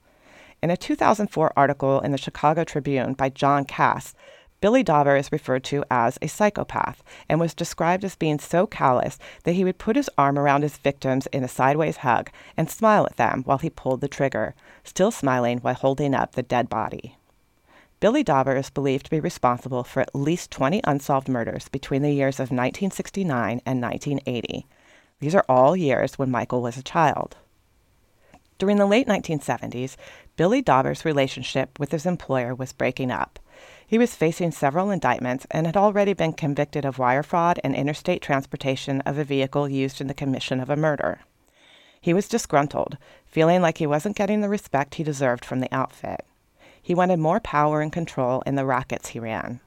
In 0.62 0.70
a 0.70 0.78
2004 0.78 1.54
article 1.56 2.02
in 2.02 2.12
the 2.12 2.18
Chicago 2.18 2.66
Tribune 2.66 3.14
by 3.14 3.30
John 3.30 3.64
Kass, 3.64 4.14
Billy 4.62 4.84
Dauber 4.84 5.16
is 5.16 5.32
referred 5.32 5.64
to 5.66 5.84
as 5.90 6.20
a 6.22 6.28
psychopath 6.28 7.02
and 7.28 7.40
was 7.40 7.56
described 7.56 8.06
as 8.06 8.16
being 8.16 8.38
so 8.38 8.68
callous 8.68 9.18
that 9.44 9.54
he 9.54 9.64
would 9.64 9.80
put 9.80 9.96
his 9.96 10.10
arm 10.20 10.38
around 10.38 10.62
his 10.62 10.78
victims 10.78 11.26
in 11.28 11.44
a 11.44 11.48
sideways 11.48 11.98
hug 11.98 12.30
and 12.56 12.70
smile 12.70 13.08
at 13.08 13.18
them 13.18 13.42
while 13.46 13.58
he 13.58 13.72
pulled 13.72 14.02
the 14.02 14.08
trigger, 14.08 14.54
still 14.84 15.10
smiling 15.10 15.58
while 15.58 15.74
holding 15.74 16.14
up 16.14 16.34
the 16.34 16.44
dead 16.44 16.70
body. 16.70 17.18
Billy 18.00 18.24
Dauber 18.24 18.56
is 18.56 18.70
believed 18.70 19.06
to 19.06 19.12
be 19.12 19.20
responsible 19.20 19.84
for 19.84 20.00
at 20.00 20.14
least 20.16 20.52
20 20.52 20.80
unsolved 20.84 21.28
murders 21.28 21.68
between 21.70 22.04
the 22.04 22.14
years 22.14 22.36
of 22.36 22.52
1969 22.52 23.62
and 23.66 23.82
1980. 23.82 24.68
These 25.20 25.36
are 25.36 25.46
all 25.50 25.76
years 25.76 26.20
when 26.20 26.30
Michael 26.30 26.62
was 26.62 26.78
a 26.78 26.84
child. 26.84 27.36
During 28.60 28.78
the 28.78 28.86
late 28.86 29.08
1970s, 29.08 29.96
Billy 30.36 30.62
Dauber's 30.62 31.04
relationship 31.04 31.80
with 31.80 31.92
his 31.92 32.06
employer 32.06 32.54
was 32.54 32.74
breaking 32.74 33.10
up. 33.10 33.40
He 33.92 33.98
was 33.98 34.16
facing 34.16 34.52
several 34.52 34.90
indictments 34.90 35.46
and 35.52 35.66
had 35.66 35.76
already 35.76 36.14
been 36.14 36.32
convicted 36.32 36.86
of 36.86 36.98
wire 36.98 37.24
fraud 37.24 37.60
and 37.62 37.76
interstate 37.76 38.22
transportation 38.22 39.02
of 39.02 39.18
a 39.18 39.26
vehicle 39.26 39.68
used 39.68 40.00
in 40.00 40.08
the 40.08 40.14
commission 40.14 40.62
of 40.62 40.70
a 40.70 40.78
murder. 40.78 41.20
He 42.00 42.14
was 42.14 42.30
disgruntled, 42.30 42.98
feeling 43.26 43.62
like 43.62 43.80
he 43.80 43.86
wasn't 43.86 44.16
getting 44.16 44.40
the 44.40 44.48
respect 44.48 44.96
he 44.96 45.04
deserved 45.04 45.44
from 45.44 45.60
the 45.60 45.76
outfit. 45.76 46.26
He 46.82 46.96
wanted 46.96 47.20
more 47.20 47.42
power 47.42 47.82
and 47.82 47.92
control 47.92 48.42
in 48.46 48.56
the 48.56 48.66
rackets 48.66 49.10
he 49.10 49.20
ran. 49.20 49.60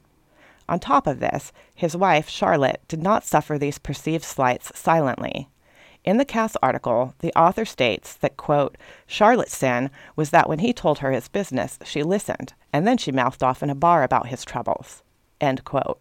On 0.71 0.81
top 0.81 1.07
of 1.07 1.21
this, 1.21 1.53
his 1.75 1.95
wife, 1.95 2.27
Charlotte, 2.27 2.81
did 2.89 3.03
not 3.03 3.25
suffer 3.25 3.59
these 3.59 3.77
perceived 3.77 4.25
slights 4.25 4.73
silently. 4.75 5.51
In 6.05 6.19
the 6.19 6.27
Kass 6.27 6.55
article, 6.63 7.15
the 7.21 7.33
author 7.33 7.65
states 7.65 8.15
that, 8.17 8.37
quote, 8.37 8.77
Charlotte's 9.07 9.57
sin 9.57 9.91
was 10.17 10.31
that 10.31 10.49
when 10.51 10.59
he 10.59 10.75
told 10.75 10.99
her 10.99 11.13
his 11.13 11.29
business, 11.29 11.79
she 11.83 12.03
listened, 12.03 12.53
and 12.75 12.87
then 12.87 12.99
she 12.99 13.11
mouthed 13.11 13.43
off 13.43 13.63
in 13.63 13.71
a 13.71 13.75
bar 13.75 14.03
about 14.03 14.27
his 14.27 14.45
troubles, 14.45 15.03
end 15.41 15.65
quote. 15.65 15.99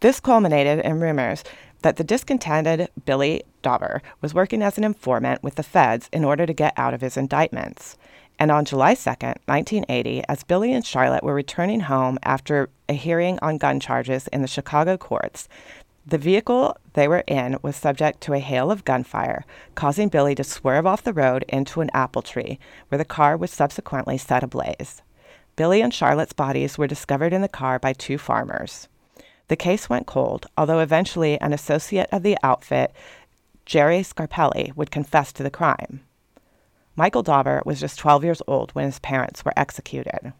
This 0.00 0.20
culminated 0.20 0.84
in 0.84 1.00
rumors 1.00 1.44
that 1.80 1.96
the 1.96 2.04
discontented 2.04 2.90
Billy 3.06 3.42
Dauber 3.62 4.02
was 4.20 4.34
working 4.34 4.62
as 4.62 4.76
an 4.76 4.84
informant 4.84 5.42
with 5.42 5.54
the 5.54 5.62
feds 5.62 6.10
in 6.12 6.24
order 6.24 6.44
to 6.44 6.52
get 6.52 6.74
out 6.76 6.92
of 6.92 7.00
his 7.00 7.16
indictments. 7.16 7.96
And 8.38 8.50
on 8.50 8.64
July 8.64 8.94
2, 8.94 9.10
1980, 9.10 10.24
as 10.28 10.42
Billy 10.42 10.72
and 10.72 10.84
Charlotte 10.84 11.22
were 11.22 11.34
returning 11.34 11.80
home 11.80 12.18
after 12.22 12.68
a 12.88 12.94
hearing 12.94 13.38
on 13.40 13.58
gun 13.58 13.78
charges 13.78 14.26
in 14.28 14.42
the 14.42 14.48
Chicago 14.48 14.96
courts, 14.96 15.48
the 16.04 16.18
vehicle 16.18 16.76
they 16.94 17.06
were 17.06 17.24
in 17.26 17.58
was 17.62 17.76
subject 17.76 18.20
to 18.22 18.32
a 18.32 18.40
hail 18.40 18.70
of 18.70 18.84
gunfire, 18.84 19.44
causing 19.74 20.08
Billy 20.08 20.34
to 20.34 20.44
swerve 20.44 20.86
off 20.86 21.02
the 21.02 21.12
road 21.12 21.44
into 21.48 21.80
an 21.80 21.90
apple 21.94 22.22
tree, 22.22 22.58
where 22.88 22.98
the 22.98 23.04
car 23.04 23.36
was 23.36 23.50
subsequently 23.50 24.18
set 24.18 24.42
ablaze. 24.42 25.02
Billy 25.54 25.80
and 25.80 25.94
Charlotte's 25.94 26.32
bodies 26.32 26.76
were 26.76 26.86
discovered 26.86 27.32
in 27.32 27.42
the 27.42 27.48
car 27.48 27.78
by 27.78 27.92
two 27.92 28.18
farmers. 28.18 28.88
The 29.48 29.56
case 29.56 29.88
went 29.88 30.06
cold, 30.06 30.46
although 30.56 30.80
eventually 30.80 31.40
an 31.40 31.52
associate 31.52 32.08
of 32.10 32.22
the 32.22 32.38
outfit, 32.42 32.92
Jerry 33.64 34.00
Scarpelli, 34.00 34.74
would 34.74 34.90
confess 34.90 35.32
to 35.34 35.42
the 35.42 35.50
crime. 35.50 36.00
Michael 36.96 37.22
Dauber 37.22 37.62
was 37.64 37.80
just 37.80 37.98
12 37.98 38.24
years 38.24 38.42
old 38.46 38.72
when 38.72 38.86
his 38.86 38.98
parents 38.98 39.44
were 39.44 39.52
executed. 39.56 40.32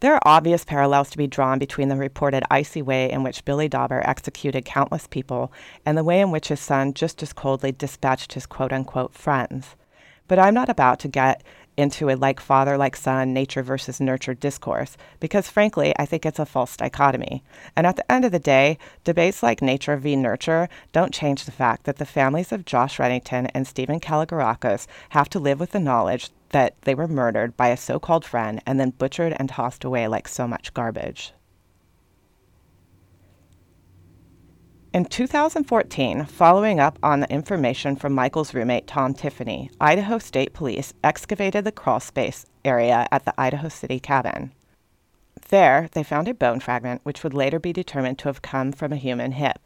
There 0.00 0.14
are 0.14 0.22
obvious 0.24 0.64
parallels 0.64 1.10
to 1.10 1.18
be 1.18 1.26
drawn 1.26 1.58
between 1.58 1.88
the 1.88 1.96
reported 1.96 2.44
icy 2.52 2.82
way 2.82 3.10
in 3.10 3.24
which 3.24 3.44
Billy 3.44 3.68
Dauber 3.68 4.00
executed 4.04 4.64
countless 4.64 5.08
people 5.08 5.52
and 5.84 5.98
the 5.98 6.04
way 6.04 6.20
in 6.20 6.30
which 6.30 6.48
his 6.48 6.60
son 6.60 6.94
just 6.94 7.20
as 7.20 7.32
coldly 7.32 7.72
dispatched 7.72 8.34
his 8.34 8.46
quote 8.46 8.72
unquote 8.72 9.12
friends. 9.12 9.74
But 10.28 10.38
I'm 10.38 10.54
not 10.54 10.68
about 10.68 11.00
to 11.00 11.08
get 11.08 11.42
into 11.76 12.10
a 12.10 12.16
like 12.16 12.38
father, 12.38 12.76
like 12.76 12.94
son, 12.94 13.32
nature 13.32 13.62
versus 13.62 14.00
nurture 14.00 14.34
discourse, 14.34 14.96
because 15.18 15.48
frankly, 15.48 15.92
I 15.98 16.06
think 16.06 16.24
it's 16.24 16.38
a 16.38 16.46
false 16.46 16.76
dichotomy. 16.76 17.42
And 17.74 17.84
at 17.84 17.96
the 17.96 18.12
end 18.12 18.24
of 18.24 18.30
the 18.30 18.38
day, 18.38 18.78
debates 19.02 19.42
like 19.42 19.62
nature 19.62 19.96
v. 19.96 20.14
nurture 20.14 20.68
don't 20.92 21.14
change 21.14 21.44
the 21.44 21.52
fact 21.52 21.84
that 21.84 21.96
the 21.96 22.04
families 22.04 22.52
of 22.52 22.64
Josh 22.64 22.98
Reddington 22.98 23.50
and 23.52 23.66
Stephen 23.66 23.98
Kalogerakos 23.98 24.86
have 25.10 25.28
to 25.30 25.40
live 25.40 25.58
with 25.58 25.72
the 25.72 25.80
knowledge 25.80 26.30
that 26.50 26.80
they 26.82 26.94
were 26.94 27.08
murdered 27.08 27.56
by 27.56 27.68
a 27.68 27.76
so 27.76 27.98
called 27.98 28.24
friend 28.24 28.62
and 28.66 28.78
then 28.78 28.90
butchered 28.90 29.34
and 29.38 29.48
tossed 29.48 29.84
away 29.84 30.08
like 30.08 30.28
so 30.28 30.46
much 30.46 30.74
garbage. 30.74 31.32
In 34.94 35.04
2014, 35.04 36.24
following 36.24 36.80
up 36.80 36.98
on 37.02 37.20
the 37.20 37.30
information 37.30 37.94
from 37.94 38.14
Michael's 38.14 38.54
roommate 38.54 38.86
Tom 38.86 39.12
Tiffany, 39.12 39.70
Idaho 39.78 40.18
State 40.18 40.54
Police 40.54 40.94
excavated 41.04 41.64
the 41.64 41.72
crawl 41.72 42.00
space 42.00 42.46
area 42.64 43.06
at 43.12 43.26
the 43.26 43.38
Idaho 43.38 43.68
City 43.68 44.00
cabin. 44.00 44.52
There, 45.50 45.88
they 45.92 46.02
found 46.02 46.26
a 46.26 46.34
bone 46.34 46.60
fragment 46.60 47.02
which 47.04 47.22
would 47.22 47.34
later 47.34 47.58
be 47.58 47.72
determined 47.72 48.18
to 48.20 48.28
have 48.28 48.40
come 48.40 48.72
from 48.72 48.92
a 48.92 48.96
human 48.96 49.32
hip. 49.32 49.58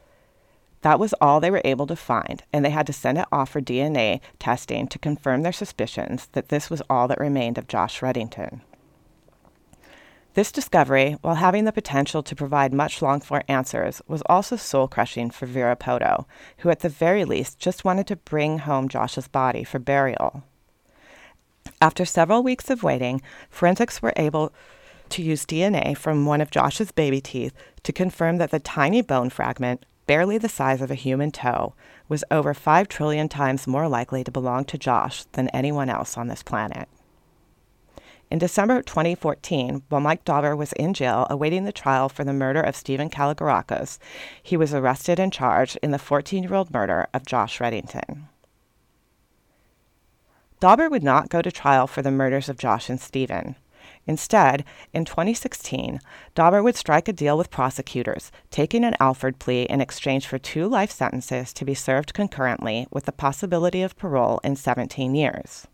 That 0.83 0.99
was 0.99 1.15
all 1.21 1.41
they 1.41 1.51
were 1.51 1.63
able 1.65 1.87
to 1.87 1.97
find, 1.97 2.43
and 2.53 2.65
they 2.65 2.71
had 2.71 2.87
to 2.89 2.93
send 2.93 3.19
it 3.19 3.27
off 3.33 3.51
for 3.51 3.61
DNA 3.61 4.21
testing 4.39 4.87
to 4.89 4.99
confirm 4.99 5.43
their 5.43 5.53
suspicions 5.53 6.29
that 6.33 6.49
this 6.49 6.69
was 6.69 6.83
all 6.91 7.09
that 7.09 7.21
remained 7.21 7.57
of 7.57 7.69
Josh 7.69 8.01
Reddington. 8.01 8.61
This 10.35 10.51
discovery, 10.51 11.19
while 11.21 11.35
having 11.35 11.67
the 11.67 11.73
potential 11.73 12.23
to 12.23 12.35
provide 12.35 12.73
much 12.73 13.03
longed 13.03 13.23
for 13.23 13.45
answers, 13.49 14.01
was 14.09 14.23
also 14.27 14.57
soul 14.57 14.89
crushing 14.89 15.31
for 15.31 15.45
Vera 15.45 15.77
Poto, 15.77 16.27
who 16.59 16.71
at 16.71 16.81
the 16.81 16.89
very 16.89 17.25
least 17.25 17.59
just 17.59 17.85
wanted 17.85 18.07
to 18.07 18.17
bring 18.17 18.61
home 18.61 18.89
Josh's 18.89 19.29
body 19.29 19.63
for 19.63 19.79
burial. 19.79 20.43
After 21.81 22.05
several 22.05 22.43
weeks 22.43 22.71
of 22.71 22.83
waiting, 22.83 23.21
forensics 23.51 24.01
were 24.01 24.15
able 24.17 24.53
to 25.11 25.23
use 25.23 25.45
DNA 25.45 25.97
from 25.97 26.25
one 26.25 26.41
of 26.41 26.51
Josh's 26.51 26.93
baby 26.93 27.21
teeth 27.21 27.53
to 27.83 27.93
confirm 27.93 28.39
that 28.39 28.51
the 28.51 28.59
tiny 28.59 29.03
bone 29.03 29.29
fragment, 29.29 29.85
barely 30.07 30.39
the 30.39 30.49
size 30.49 30.81
of 30.81 30.91
a 30.91 30.97
human 30.97 31.31
toe, 31.31 31.75
was 32.09 32.25
over 32.31 32.55
5 32.55 32.89
trillion 32.89 33.29
times 33.29 33.67
more 33.67 33.89
likely 33.89 34.23
to 34.25 34.31
belong 34.31 34.65
to 34.67 34.79
Josh 34.79 35.25
than 35.33 35.49
anyone 35.49 35.89
else 35.89 36.17
on 36.17 36.29
this 36.29 36.43
planet. 36.43 36.89
In 38.33 38.39
December 38.39 38.81
2014, 38.81 39.83
while 39.91 40.01
Mike 40.01 40.25
Dauber 40.25 40.57
was 40.57 40.73
in 40.73 40.95
jail 40.95 41.27
awaiting 41.29 41.65
the 41.65 41.71
trial 41.71 42.09
for 42.09 42.25
the 42.25 42.33
murder 42.33 42.63
of 42.63 42.75
Stephen 42.75 43.11
Kalogerakos, 43.11 43.99
he 44.43 44.57
was 44.57 44.73
arrested 44.73 45.21
and 45.21 45.31
charged 45.31 45.79
in 45.83 45.91
the 45.91 45.99
14 45.99 46.43
year 46.43 46.55
old 46.55 46.73
murder 46.73 47.09
of 47.13 47.27
Josh 47.27 47.59
Reddington. 47.59 48.29
Dauber 50.61 50.89
would 50.89 51.03
not 51.03 51.29
go 51.29 51.43
to 51.43 51.53
trial 51.53 51.87
for 51.87 52.01
the 52.01 52.11
murders 52.11 52.49
of 52.49 52.57
Josh 52.57 52.89
and 52.89 52.99
Stephen. 52.99 53.57
Instead, 54.07 54.65
in 54.93 55.05
2016, 55.05 56.01
Dauber 56.35 56.63
would 56.63 56.77
strike 56.77 57.09
a 57.09 57.13
deal 57.13 57.39
with 57.39 57.51
prosecutors, 57.51 58.33
taking 58.51 58.85
an 58.85 58.97
Alford 58.99 59.39
plea 59.39 59.63
in 59.63 59.81
exchange 59.81 60.27
for 60.27 60.39
two 60.39 60.67
life 60.67 60.91
sentences 60.91 61.53
to 61.53 61.65
be 61.65 61.75
served 61.75 62.13
concurrently 62.13 62.87
with 62.91 63.05
the 63.05 63.13
possibility 63.13 63.83
of 63.83 63.97
parole 63.97 64.41
in 64.43 64.57
17 64.57 65.15
years. 65.15 65.69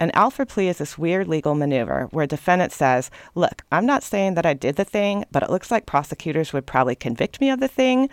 An 0.00 0.10
Alford 0.14 0.48
plea 0.48 0.68
is 0.68 0.78
this 0.78 0.96
weird 0.96 1.28
legal 1.28 1.54
maneuver 1.54 2.08
where 2.10 2.24
a 2.24 2.28
defendant 2.28 2.72
says, 2.72 3.10
Look, 3.34 3.62
I'm 3.70 3.84
not 3.84 4.02
saying 4.02 4.32
that 4.34 4.46
I 4.46 4.54
did 4.54 4.76
the 4.76 4.84
thing, 4.84 5.26
but 5.30 5.42
it 5.42 5.50
looks 5.50 5.70
like 5.70 5.84
prosecutors 5.84 6.54
would 6.54 6.66
probably 6.66 6.94
convict 6.94 7.38
me 7.38 7.50
of 7.50 7.60
the 7.60 7.68
thing 7.68 8.08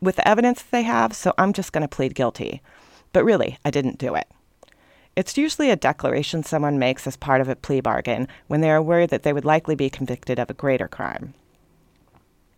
with 0.00 0.16
the 0.16 0.26
evidence 0.26 0.62
that 0.62 0.70
they 0.70 0.82
have, 0.82 1.14
so 1.14 1.34
I'm 1.36 1.52
just 1.52 1.72
going 1.72 1.82
to 1.82 1.94
plead 1.94 2.14
guilty. 2.14 2.62
But 3.12 3.24
really, 3.24 3.58
I 3.66 3.70
didn't 3.70 3.98
do 3.98 4.14
it. 4.14 4.26
It's 5.16 5.38
usually 5.38 5.70
a 5.70 5.76
declaration 5.76 6.42
someone 6.42 6.78
makes 6.78 7.06
as 7.06 7.16
part 7.16 7.40
of 7.40 7.48
a 7.48 7.56
plea 7.56 7.80
bargain 7.80 8.28
when 8.48 8.60
they 8.60 8.70
are 8.70 8.82
worried 8.82 9.08
that 9.08 9.22
they 9.22 9.32
would 9.32 9.46
likely 9.46 9.74
be 9.74 9.88
convicted 9.88 10.38
of 10.38 10.50
a 10.50 10.54
greater 10.54 10.88
crime. 10.88 11.32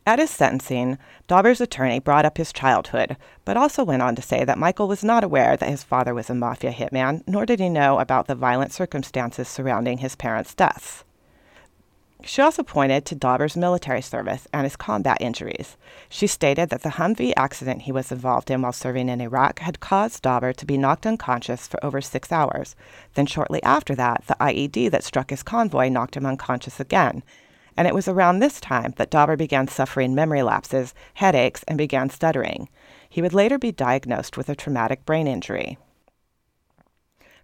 At 0.04 0.18
his 0.18 0.30
sentencing, 0.30 0.98
Dauber's 1.28 1.60
attorney 1.60 2.00
brought 2.00 2.24
up 2.24 2.36
his 2.36 2.52
childhood, 2.52 3.16
but 3.44 3.56
also 3.56 3.84
went 3.84 4.02
on 4.02 4.16
to 4.16 4.22
say 4.22 4.42
that 4.42 4.58
Michael 4.58 4.88
was 4.88 5.04
not 5.04 5.22
aware 5.22 5.56
that 5.56 5.68
his 5.68 5.84
father 5.84 6.14
was 6.14 6.30
a 6.30 6.34
mafia 6.34 6.72
hitman, 6.72 7.22
nor 7.28 7.46
did 7.46 7.60
he 7.60 7.68
know 7.68 8.00
about 8.00 8.26
the 8.26 8.34
violent 8.34 8.72
circumstances 8.72 9.46
surrounding 9.46 9.98
his 9.98 10.16
parents' 10.16 10.54
deaths. 10.54 11.04
She 12.24 12.42
also 12.42 12.64
pointed 12.64 13.04
to 13.06 13.14
Dauber's 13.14 13.56
military 13.56 14.02
service 14.02 14.48
and 14.52 14.64
his 14.64 14.74
combat 14.74 15.18
injuries. 15.20 15.76
She 16.08 16.26
stated 16.26 16.68
that 16.70 16.82
the 16.82 16.90
Humvee 16.90 17.32
accident 17.36 17.82
he 17.82 17.92
was 17.92 18.10
involved 18.10 18.50
in 18.50 18.60
while 18.60 18.72
serving 18.72 19.08
in 19.08 19.20
Iraq 19.20 19.60
had 19.60 19.78
caused 19.78 20.22
Dauber 20.22 20.52
to 20.52 20.66
be 20.66 20.76
knocked 20.76 21.06
unconscious 21.06 21.68
for 21.68 21.82
over 21.84 22.00
six 22.00 22.32
hours. 22.32 22.74
Then, 23.14 23.26
shortly 23.26 23.62
after 23.62 23.94
that, 23.94 24.24
the 24.26 24.36
IED 24.40 24.90
that 24.90 25.04
struck 25.04 25.30
his 25.30 25.44
convoy 25.44 25.88
knocked 25.88 26.16
him 26.16 26.26
unconscious 26.26 26.80
again, 26.80 27.22
and 27.76 27.86
it 27.86 27.94
was 27.94 28.08
around 28.08 28.40
this 28.40 28.60
time 28.60 28.94
that 28.96 29.10
Dauber 29.10 29.36
began 29.36 29.68
suffering 29.68 30.12
memory 30.12 30.42
lapses, 30.42 30.94
headaches, 31.14 31.62
and 31.68 31.78
began 31.78 32.10
stuttering. 32.10 32.68
He 33.08 33.22
would 33.22 33.32
later 33.32 33.58
be 33.58 33.70
diagnosed 33.70 34.36
with 34.36 34.48
a 34.48 34.56
traumatic 34.56 35.06
brain 35.06 35.28
injury. 35.28 35.78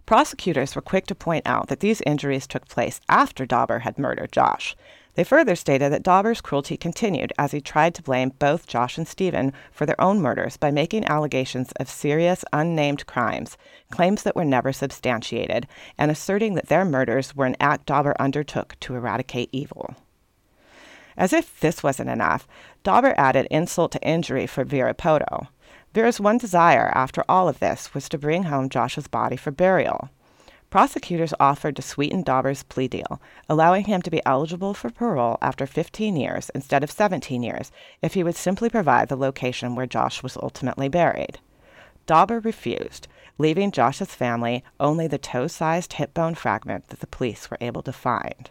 Prosecutors 0.05 0.75
were 0.75 0.81
quick 0.81 1.07
to 1.07 1.15
point 1.15 1.47
out 1.47 1.67
that 1.67 1.79
these 1.79 2.01
injuries 2.01 2.45
took 2.45 2.67
place 2.67 3.01
after 3.09 3.45
Dauber 3.45 3.79
had 3.79 3.97
murdered 3.97 4.31
Josh. 4.31 4.75
They 5.15 5.23
further 5.23 5.55
stated 5.55 5.91
that 5.91 6.03
Dauber's 6.03 6.41
cruelty 6.41 6.77
continued 6.77 7.31
as 7.39 7.53
he 7.53 7.61
tried 7.61 7.95
to 7.95 8.03
blame 8.03 8.33
both 8.37 8.67
Josh 8.67 8.97
and 8.97 9.07
Stephen 9.07 9.53
for 9.71 9.85
their 9.85 9.99
own 9.99 10.21
murders 10.21 10.57
by 10.57 10.71
making 10.71 11.05
allegations 11.05 11.71
of 11.79 11.89
serious, 11.89 12.43
unnamed 12.51 13.07
crimes, 13.07 13.57
claims 13.89 14.23
that 14.23 14.35
were 14.35 14.45
never 14.45 14.73
substantiated, 14.73 15.67
and 15.97 16.11
asserting 16.11 16.55
that 16.55 16.67
their 16.67 16.85
murders 16.85 17.35
were 17.35 17.45
an 17.45 17.55
act 17.59 17.85
Dauber 17.85 18.13
undertook 18.19 18.75
to 18.81 18.95
eradicate 18.95 19.49
evil. 19.53 19.95
As 21.17 21.31
if 21.31 21.61
this 21.61 21.81
wasn't 21.81 22.09
enough, 22.09 22.45
Dauber 22.83 23.15
added 23.17 23.47
insult 23.49 23.93
to 23.93 24.07
injury 24.07 24.45
for 24.45 24.65
Vera 24.65 24.93
Poto. 24.93 25.47
Vera's 25.95 26.19
one 26.19 26.37
desire 26.37 26.91
after 26.93 27.23
all 27.29 27.47
of 27.47 27.59
this 27.59 27.93
was 27.93 28.09
to 28.09 28.17
bring 28.17 28.43
home 28.43 28.67
Josh's 28.67 29.07
body 29.07 29.37
for 29.37 29.49
burial. 29.49 30.09
Prosecutors 30.69 31.33
offered 31.39 31.77
to 31.77 31.81
sweeten 31.81 32.21
Dauber's 32.21 32.63
plea 32.63 32.89
deal, 32.89 33.21
allowing 33.47 33.85
him 33.85 34.01
to 34.01 34.11
be 34.11 34.21
eligible 34.25 34.73
for 34.73 34.89
parole 34.89 35.37
after 35.41 35.65
15 35.65 36.17
years 36.17 36.51
instead 36.53 36.83
of 36.83 36.91
17 36.91 37.41
years 37.41 37.71
if 38.01 38.13
he 38.13 38.25
would 38.25 38.35
simply 38.35 38.69
provide 38.69 39.07
the 39.07 39.15
location 39.15 39.73
where 39.73 39.85
Josh 39.85 40.21
was 40.21 40.35
ultimately 40.35 40.89
buried. 40.89 41.39
Dauber 42.07 42.41
refused, 42.41 43.07
leaving 43.37 43.71
Josh's 43.71 44.13
family 44.13 44.65
only 44.81 45.07
the 45.07 45.17
toe 45.17 45.47
sized 45.47 45.93
hip 45.93 46.13
bone 46.13 46.35
fragment 46.35 46.89
that 46.89 46.99
the 46.99 47.07
police 47.07 47.49
were 47.49 47.57
able 47.61 47.83
to 47.83 47.93
find. 47.93 48.49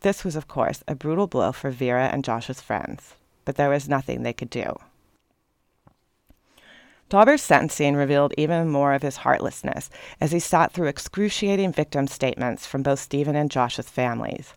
This 0.00 0.24
was, 0.24 0.34
of 0.34 0.48
course, 0.48 0.82
a 0.88 0.94
brutal 0.94 1.26
blow 1.26 1.52
for 1.52 1.70
Vera 1.70 2.08
and 2.10 2.24
Josh's 2.24 2.62
friends, 2.62 3.16
but 3.44 3.56
there 3.56 3.68
was 3.68 3.86
nothing 3.86 4.22
they 4.22 4.32
could 4.32 4.48
do. 4.48 4.78
Dauber's 7.10 7.42
sentencing 7.42 7.96
revealed 7.96 8.32
even 8.38 8.68
more 8.68 8.94
of 8.94 9.02
his 9.02 9.16
heartlessness 9.16 9.90
as 10.20 10.30
he 10.30 10.38
sat 10.38 10.70
through 10.70 10.86
excruciating 10.86 11.72
victim 11.72 12.06
statements 12.06 12.68
from 12.68 12.84
both 12.84 13.00
Stephen 13.00 13.34
and 13.34 13.50
Josh's 13.50 13.88
families. 13.88 14.54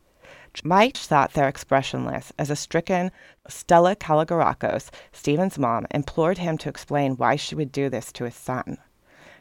Mike 0.63 0.95
sat 0.95 1.33
there 1.33 1.47
expressionless 1.47 2.31
as 2.37 2.51
a 2.51 2.55
stricken 2.55 3.11
Stella 3.47 3.95
Kalogerakos, 3.95 4.91
Stephen's 5.11 5.57
mom, 5.57 5.87
implored 5.89 6.37
him 6.37 6.59
to 6.59 6.69
explain 6.69 7.17
why 7.17 7.35
she 7.35 7.55
would 7.55 7.71
do 7.71 7.89
this 7.89 8.11
to 8.11 8.25
his 8.25 8.35
son. 8.35 8.77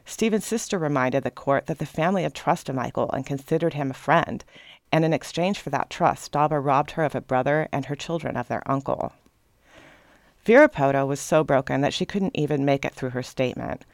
Stephen's 0.05 0.47
sister 0.47 0.79
reminded 0.79 1.23
the 1.23 1.29
court 1.29 1.67
that 1.67 1.77
the 1.77 1.85
family 1.85 2.23
had 2.23 2.33
trusted 2.33 2.73
Michael 2.73 3.11
and 3.11 3.27
considered 3.27 3.75
him 3.75 3.91
a 3.91 3.93
friend, 3.93 4.43
and 4.91 5.05
in 5.05 5.13
exchange 5.13 5.59
for 5.59 5.69
that 5.69 5.91
trust, 5.91 6.31
Dauber 6.31 6.59
robbed 6.59 6.91
her 6.91 7.03
of 7.03 7.13
a 7.13 7.21
brother 7.21 7.69
and 7.71 7.85
her 7.85 7.95
children 7.95 8.35
of 8.35 8.47
their 8.47 8.63
uncle. 8.65 9.13
Vera 10.45 10.67
Poto 10.67 11.05
was 11.05 11.21
so 11.21 11.41
broken 11.41 11.79
that 11.81 11.93
she 11.93 12.05
couldn't 12.05 12.37
even 12.37 12.65
make 12.65 12.83
it 12.83 12.93
through 12.93 13.11
her 13.11 13.23
statement. 13.23 13.85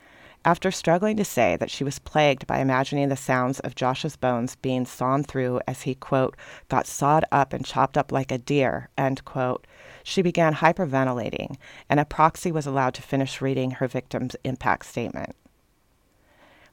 After 0.44 0.72
struggling 0.72 1.16
to 1.18 1.26
say 1.26 1.58
that 1.58 1.70
she 1.70 1.84
was 1.84 2.00
plagued 2.00 2.48
by 2.48 2.60
imagining 2.60 3.10
the 3.10 3.16
sounds 3.16 3.60
of 3.60 3.76
Josh's 3.76 4.16
bones 4.16 4.56
being 4.56 4.86
sawn 4.86 5.24
through 5.24 5.60
as 5.68 5.84
he, 5.84 5.94
quote, 5.94 6.36
got 6.68 6.88
sawed 6.88 7.24
up 7.32 7.54
and 7.54 7.64
chopped 7.64 7.98
up 7.98 8.12
like 8.12 8.32
a 8.32 8.40
deer, 8.40 8.90
end 8.98 9.26
quote, 9.26 9.68
she 10.04 10.24
began 10.24 10.56
hyperventilating, 10.56 11.58
and 11.88 12.00
a 12.00 12.06
proxy 12.06 12.52
was 12.52 12.66
allowed 12.66 12.96
to 12.96 13.04
finish 13.04 13.42
reading 13.42 13.72
her 13.72 13.88
victim's 13.88 14.36
impact 14.44 14.88
statement. 14.88 15.36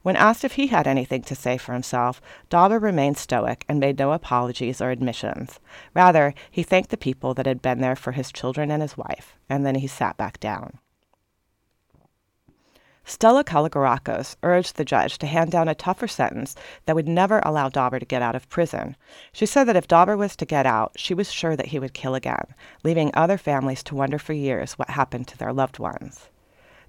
When 0.07 0.15
asked 0.15 0.45
if 0.45 0.53
he 0.53 0.69
had 0.69 0.87
anything 0.87 1.23
to 1.23 1.35
say 1.35 1.59
for 1.59 1.73
himself, 1.73 2.23
Dauber 2.49 2.79
remained 2.79 3.19
stoic 3.19 3.65
and 3.69 3.81
made 3.81 3.99
no 3.99 4.13
apologies 4.13 4.81
or 4.81 4.93
admissions. 4.93 5.59
Rather, 5.95 6.33
he 6.49 6.63
thanked 6.63 6.91
the 6.91 6.97
people 6.97 7.35
that 7.35 7.45
had 7.45 7.61
been 7.61 7.81
there 7.81 7.97
for 7.97 8.13
his 8.13 8.31
children 8.31 8.71
and 8.71 8.83
his 8.83 8.97
wife, 8.97 9.35
and 9.49 9.67
then 9.67 9.75
he 9.75 9.89
sat 9.89 10.17
back 10.17 10.39
down. 10.39 10.79
Stella 13.05 13.43
Kalogerakos 13.43 14.37
urged 14.45 14.77
the 14.77 14.85
judge 14.85 15.19
to 15.19 15.27
hand 15.27 15.51
down 15.51 15.67
a 15.67 15.75
tougher 15.75 16.07
sentence 16.07 16.55
that 16.85 16.95
would 16.95 17.09
never 17.09 17.41
allow 17.41 17.69
Dauber 17.69 17.99
to 17.99 18.07
get 18.07 18.23
out 18.23 18.37
of 18.37 18.49
prison. 18.49 18.95
She 19.33 19.45
said 19.45 19.65
that 19.65 19.75
if 19.75 19.89
Dauber 19.89 20.17
was 20.17 20.37
to 20.37 20.47
get 20.47 20.67
out, 20.67 20.93
she 20.95 21.15
was 21.15 21.33
sure 21.33 21.57
that 21.57 21.67
he 21.67 21.81
would 21.81 21.95
kill 21.95 22.15
again, 22.15 22.55
leaving 22.85 23.11
other 23.13 23.39
families 23.39 23.83
to 23.83 23.97
wonder 23.97 24.21
for 24.21 24.35
years 24.35 24.75
what 24.75 24.91
happened 24.91 25.27
to 25.27 25.37
their 25.37 25.53
loved 25.53 25.81
ones. 25.81 26.29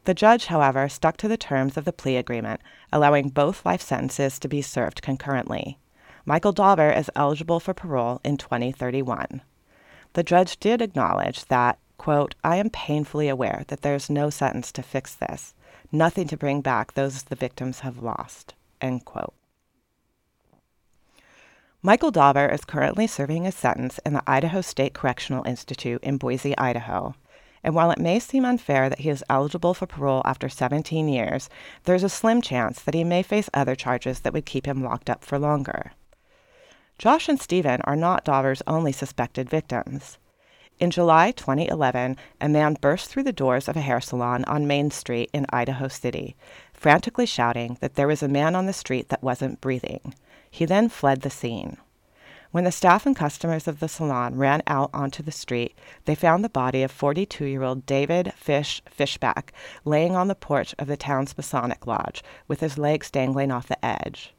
The 0.07 0.13
judge, 0.13 0.45
however, 0.45 0.87
stuck 0.87 1.17
to 1.17 1.27
the 1.27 1.35
terms 1.35 1.75
of 1.75 1.83
the 1.83 1.91
plea 1.91 2.15
agreement, 2.15 2.61
allowing 2.93 3.27
both 3.27 3.65
life 3.65 3.81
sentences 3.81 4.39
to 4.39 4.47
be 4.47 4.61
served 4.61 5.01
concurrently. 5.01 5.79
Michael 6.23 6.53
Dauber 6.53 6.89
is 6.91 7.11
eligible 7.13 7.59
for 7.59 7.73
parole 7.73 8.21
in 8.23 8.37
2031. 8.37 9.41
The 10.13 10.23
judge 10.23 10.61
did 10.61 10.81
acknowledge 10.81 11.43
that, 11.47 11.77
quote, 11.97 12.35
I 12.41 12.55
am 12.55 12.69
painfully 12.69 13.27
aware 13.27 13.65
that 13.67 13.81
there 13.81 13.95
is 13.95 14.09
no 14.09 14.29
sentence 14.29 14.71
to 14.71 14.81
fix 14.81 15.13
this 15.13 15.53
nothing 15.91 16.29
to 16.29 16.37
bring 16.37 16.61
back 16.61 16.93
those 16.93 17.23
the 17.23 17.35
victims 17.35 17.81
have 17.81 18.01
lost. 18.01 18.53
End 18.79 19.03
quote. 19.03 19.33
Michael 21.81 22.11
Dauber 22.11 22.47
is 22.47 22.63
currently 22.63 23.07
serving 23.07 23.45
a 23.45 23.51
sentence 23.51 23.99
in 24.05 24.13
the 24.13 24.23
Idaho 24.25 24.61
State 24.61 24.93
Correctional 24.93 25.45
Institute 25.45 26.01
in 26.01 26.17
Boise, 26.17 26.57
Idaho. 26.57 27.13
And 27.67 27.75
while 27.75 27.91
it 27.91 27.99
may 27.99 28.19
seem 28.19 28.45
unfair 28.45 28.87
that 28.87 28.99
he 28.99 29.09
is 29.09 29.25
eligible 29.29 29.73
for 29.73 29.85
parole 29.85 30.21
after 30.23 30.47
17 30.47 31.09
years, 31.09 31.49
there's 31.83 32.01
a 32.01 32.07
slim 32.07 32.41
chance 32.41 32.81
that 32.81 32.93
he 32.93 33.03
may 33.03 33.21
face 33.21 33.49
other 33.53 33.75
charges 33.75 34.21
that 34.21 34.31
would 34.31 34.45
keep 34.45 34.65
him 34.65 34.85
locked 34.85 35.09
up 35.09 35.21
for 35.21 35.37
longer. 35.37 35.91
Josh 36.97 37.27
and 37.27 37.41
Stephen 37.41 37.81
are 37.81 37.97
not 37.97 38.23
Dauber's 38.23 38.61
only 38.67 38.93
suspected 38.93 39.49
victims. 39.49 40.17
In 40.79 40.91
July 40.91 41.31
2011, 41.31 42.15
a 42.39 42.47
man 42.47 42.77
burst 42.79 43.09
through 43.09 43.23
the 43.23 43.33
doors 43.33 43.67
of 43.67 43.75
a 43.75 43.81
hair 43.81 43.99
salon 43.99 44.45
on 44.45 44.65
Main 44.65 44.89
Street 44.89 45.29
in 45.33 45.45
Idaho 45.49 45.89
City, 45.89 46.37
frantically 46.73 47.25
shouting 47.25 47.77
that 47.81 47.95
there 47.95 48.07
was 48.07 48.23
a 48.23 48.29
man 48.29 48.55
on 48.55 48.65
the 48.65 48.71
street 48.71 49.09
that 49.09 49.21
wasn't 49.21 49.59
breathing. 49.59 50.15
He 50.49 50.63
then 50.63 50.87
fled 50.87 51.19
the 51.19 51.29
scene. 51.29 51.75
When 52.57 52.63
the 52.63 52.71
staff 52.71 53.05
and 53.05 53.15
customers 53.15 53.67
of 53.67 53.79
the 53.79 53.87
salon 53.87 54.35
ran 54.35 54.63
out 54.65 54.89
onto 54.91 55.21
the 55.21 55.31
street, 55.31 55.77
they 56.05 56.15
found 56.15 56.43
the 56.43 56.49
body 56.49 56.81
of 56.81 56.89
42 56.89 57.45
year 57.45 57.61
old 57.61 57.85
David 57.85 58.33
Fish 58.35 58.81
Fishback 58.89 59.53
laying 59.85 60.15
on 60.15 60.27
the 60.27 60.33
porch 60.33 60.73
of 60.79 60.87
the 60.87 60.97
town's 60.97 61.37
Masonic 61.37 61.85
Lodge 61.85 62.23
with 62.47 62.61
his 62.61 62.79
legs 62.79 63.11
dangling 63.11 63.51
off 63.51 63.67
the 63.67 63.85
edge. 63.85 64.33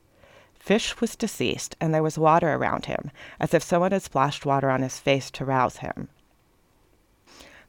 Fish 0.58 1.00
was 1.00 1.14
deceased, 1.14 1.76
and 1.80 1.94
there 1.94 2.02
was 2.02 2.18
water 2.18 2.54
around 2.54 2.86
him, 2.86 3.12
as 3.38 3.54
if 3.54 3.62
someone 3.62 3.92
had 3.92 4.02
splashed 4.02 4.44
water 4.44 4.68
on 4.68 4.82
his 4.82 4.98
face 4.98 5.30
to 5.30 5.44
rouse 5.44 5.76
him. 5.76 6.08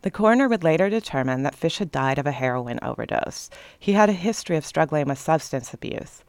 The 0.01 0.09
coroner 0.09 0.47
would 0.47 0.63
later 0.63 0.89
determine 0.89 1.43
that 1.43 1.53
Fish 1.53 1.77
had 1.77 1.91
died 1.91 2.17
of 2.17 2.25
a 2.25 2.31
heroin 2.31 2.79
overdose. 2.81 3.51
He 3.77 3.93
had 3.93 4.09
a 4.09 4.13
history 4.13 4.57
of 4.57 4.65
struggling 4.65 5.09
with 5.09 5.19
substance 5.19 5.75
abuse. 5.75 6.23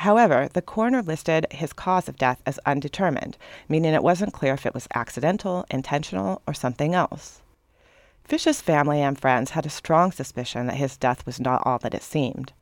However, 0.00 0.48
the 0.50 0.62
coroner 0.62 1.02
listed 1.02 1.46
his 1.50 1.74
cause 1.74 2.08
of 2.08 2.16
death 2.16 2.40
as 2.46 2.58
undetermined, 2.64 3.36
meaning 3.68 3.92
it 3.92 4.02
wasn't 4.02 4.32
clear 4.32 4.54
if 4.54 4.64
it 4.64 4.72
was 4.72 4.88
accidental, 4.94 5.66
intentional, 5.70 6.40
or 6.46 6.54
something 6.54 6.94
else. 6.94 7.42
Fish's 8.24 8.62
family 8.62 9.02
and 9.02 9.20
friends 9.20 9.50
had 9.50 9.66
a 9.66 9.70
strong 9.70 10.10
suspicion 10.10 10.68
that 10.68 10.76
his 10.76 10.96
death 10.96 11.26
was 11.26 11.38
not 11.38 11.62
all 11.66 11.78
that 11.80 11.92
it 11.92 12.02
seemed. 12.02 12.54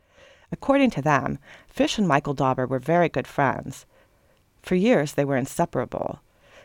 According 0.50 0.90
to 0.90 1.02
them, 1.02 1.38
Fish 1.68 1.96
and 1.96 2.08
Michael 2.08 2.34
Dauber 2.34 2.66
were 2.66 2.80
very 2.80 3.08
good 3.08 3.28
friends. 3.28 3.86
For 4.60 4.74
years, 4.74 5.12
they 5.12 5.24
were 5.24 5.36
inseparable. 5.36 6.18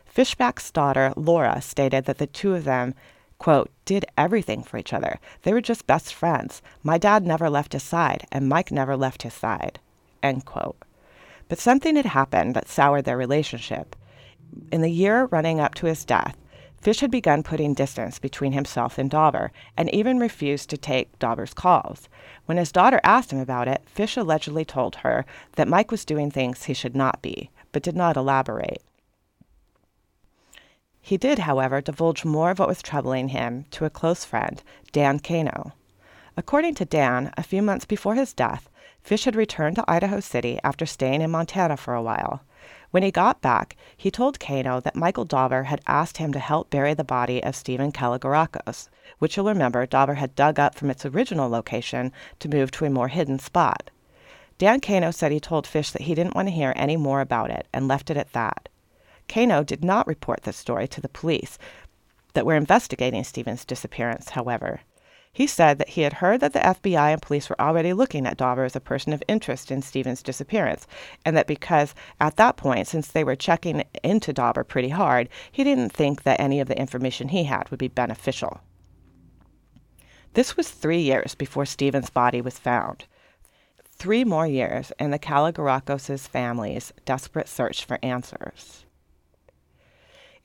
Fishback's 0.04 0.72
daughter, 0.72 1.12
Laura, 1.14 1.62
stated 1.62 2.06
that 2.06 2.18
the 2.18 2.26
two 2.26 2.52
of 2.52 2.64
them 2.64 2.94
quote, 3.38 3.70
did 3.84 4.06
everything 4.16 4.62
for 4.62 4.78
each 4.78 4.92
other. 4.92 5.20
They 5.42 5.52
were 5.52 5.60
just 5.60 5.86
best 5.86 6.14
friends. 6.14 6.62
My 6.82 6.98
dad 6.98 7.24
never 7.24 7.50
left 7.50 7.74
his 7.74 7.82
side, 7.82 8.26
and 8.32 8.48
Mike 8.48 8.72
never 8.72 8.96
left 8.96 9.22
his 9.22 9.34
side, 9.34 9.78
end 10.24 10.44
quote. 10.44 10.76
But 11.48 11.58
something 11.58 11.96
had 11.96 12.06
happened 12.06 12.54
that 12.54 12.68
soured 12.68 13.04
their 13.04 13.16
relationship. 13.16 13.94
In 14.72 14.80
the 14.80 14.90
year 14.90 15.26
running 15.26 15.60
up 15.60 15.74
to 15.76 15.86
his 15.86 16.04
death, 16.04 16.36
Fish 16.84 17.00
had 17.00 17.10
begun 17.10 17.42
putting 17.42 17.72
distance 17.72 18.18
between 18.18 18.52
himself 18.52 18.98
and 18.98 19.10
Dauber, 19.10 19.52
and 19.74 19.88
even 19.94 20.18
refused 20.18 20.68
to 20.68 20.76
take 20.76 21.18
Dauber's 21.18 21.54
calls. 21.54 22.10
When 22.44 22.58
his 22.58 22.72
daughter 22.72 23.00
asked 23.02 23.32
him 23.32 23.38
about 23.38 23.68
it, 23.68 23.82
Fish 23.86 24.18
allegedly 24.18 24.66
told 24.66 24.96
her 24.96 25.24
that 25.56 25.66
Mike 25.66 25.90
was 25.90 26.04
doing 26.04 26.30
things 26.30 26.64
he 26.64 26.74
should 26.74 26.94
not 26.94 27.22
be, 27.22 27.50
but 27.72 27.82
did 27.82 27.96
not 27.96 28.18
elaborate. 28.18 28.82
He 31.00 31.16
did, 31.16 31.40
however, 31.40 31.80
divulge 31.80 32.26
more 32.26 32.50
of 32.50 32.58
what 32.58 32.68
was 32.68 32.82
troubling 32.82 33.28
him 33.28 33.64
to 33.70 33.86
a 33.86 33.90
close 33.90 34.26
friend, 34.26 34.62
Dan 34.92 35.20
Kano. 35.20 35.72
According 36.36 36.74
to 36.74 36.84
Dan, 36.84 37.32
a 37.38 37.42
few 37.42 37.62
months 37.62 37.86
before 37.86 38.14
his 38.14 38.34
death, 38.34 38.68
Fish 39.04 39.26
had 39.26 39.36
returned 39.36 39.76
to 39.76 39.84
Idaho 39.86 40.18
City 40.18 40.58
after 40.64 40.86
staying 40.86 41.20
in 41.20 41.30
Montana 41.30 41.76
for 41.76 41.92
a 41.92 42.02
while. 42.02 42.42
When 42.90 43.02
he 43.02 43.10
got 43.10 43.42
back, 43.42 43.76
he 43.94 44.10
told 44.10 44.40
Kano 44.40 44.80
that 44.80 44.96
Michael 44.96 45.26
Dauber 45.26 45.64
had 45.64 45.82
asked 45.86 46.16
him 46.16 46.32
to 46.32 46.38
help 46.38 46.70
bury 46.70 46.94
the 46.94 47.04
body 47.04 47.44
of 47.44 47.54
Stephen 47.54 47.92
Kalogerakos, 47.92 48.88
which 49.18 49.36
you'll 49.36 49.44
remember 49.44 49.84
Dauber 49.84 50.14
had 50.14 50.34
dug 50.34 50.58
up 50.58 50.74
from 50.74 50.88
its 50.88 51.04
original 51.04 51.50
location 51.50 52.12
to 52.38 52.48
move 52.48 52.70
to 52.70 52.86
a 52.86 52.90
more 52.90 53.08
hidden 53.08 53.38
spot. 53.38 53.90
Dan 54.56 54.80
Kano 54.80 55.10
said 55.10 55.32
he 55.32 55.40
told 55.40 55.66
Fish 55.66 55.90
that 55.90 56.02
he 56.02 56.14
didn't 56.14 56.34
want 56.34 56.48
to 56.48 56.54
hear 56.54 56.72
any 56.74 56.96
more 56.96 57.20
about 57.20 57.50
it 57.50 57.66
and 57.74 57.86
left 57.86 58.08
it 58.08 58.16
at 58.16 58.32
that. 58.32 58.70
Kano 59.28 59.62
did 59.62 59.84
not 59.84 60.06
report 60.06 60.44
the 60.44 60.52
story 60.54 60.88
to 60.88 61.02
the 61.02 61.10
police 61.10 61.58
that 62.32 62.46
were 62.46 62.54
investigating 62.54 63.22
Stephen's 63.22 63.66
disappearance, 63.66 64.30
however. 64.30 64.80
He 65.34 65.48
said 65.48 65.78
that 65.78 65.90
he 65.90 66.02
had 66.02 66.12
heard 66.14 66.38
that 66.40 66.52
the 66.52 66.60
FBI 66.60 67.12
and 67.12 67.20
police 67.20 67.50
were 67.50 67.60
already 67.60 67.92
looking 67.92 68.24
at 68.24 68.36
Dauber 68.36 68.62
as 68.62 68.76
a 68.76 68.80
person 68.80 69.12
of 69.12 69.22
interest 69.26 69.72
in 69.72 69.82
Stephen's 69.82 70.22
disappearance, 70.22 70.86
and 71.24 71.36
that 71.36 71.48
because 71.48 71.92
at 72.20 72.36
that 72.36 72.56
point, 72.56 72.86
since 72.86 73.08
they 73.08 73.24
were 73.24 73.34
checking 73.34 73.82
into 74.04 74.32
Dauber 74.32 74.62
pretty 74.62 74.90
hard, 74.90 75.28
he 75.50 75.64
didn't 75.64 75.90
think 75.90 76.22
that 76.22 76.40
any 76.40 76.60
of 76.60 76.68
the 76.68 76.78
information 76.78 77.28
he 77.28 77.44
had 77.44 77.68
would 77.70 77.80
be 77.80 77.88
beneficial. 77.88 78.60
This 80.34 80.56
was 80.56 80.70
three 80.70 81.00
years 81.00 81.34
before 81.34 81.66
Stephen's 81.66 82.10
body 82.10 82.40
was 82.40 82.56
found. 82.60 83.06
Three 83.84 84.22
more 84.22 84.46
years 84.46 84.92
in 85.00 85.10
the 85.10 85.18
Kalogerakos' 85.18 86.28
family's 86.28 86.92
desperate 87.04 87.48
search 87.48 87.84
for 87.84 87.98
answers. 88.04 88.86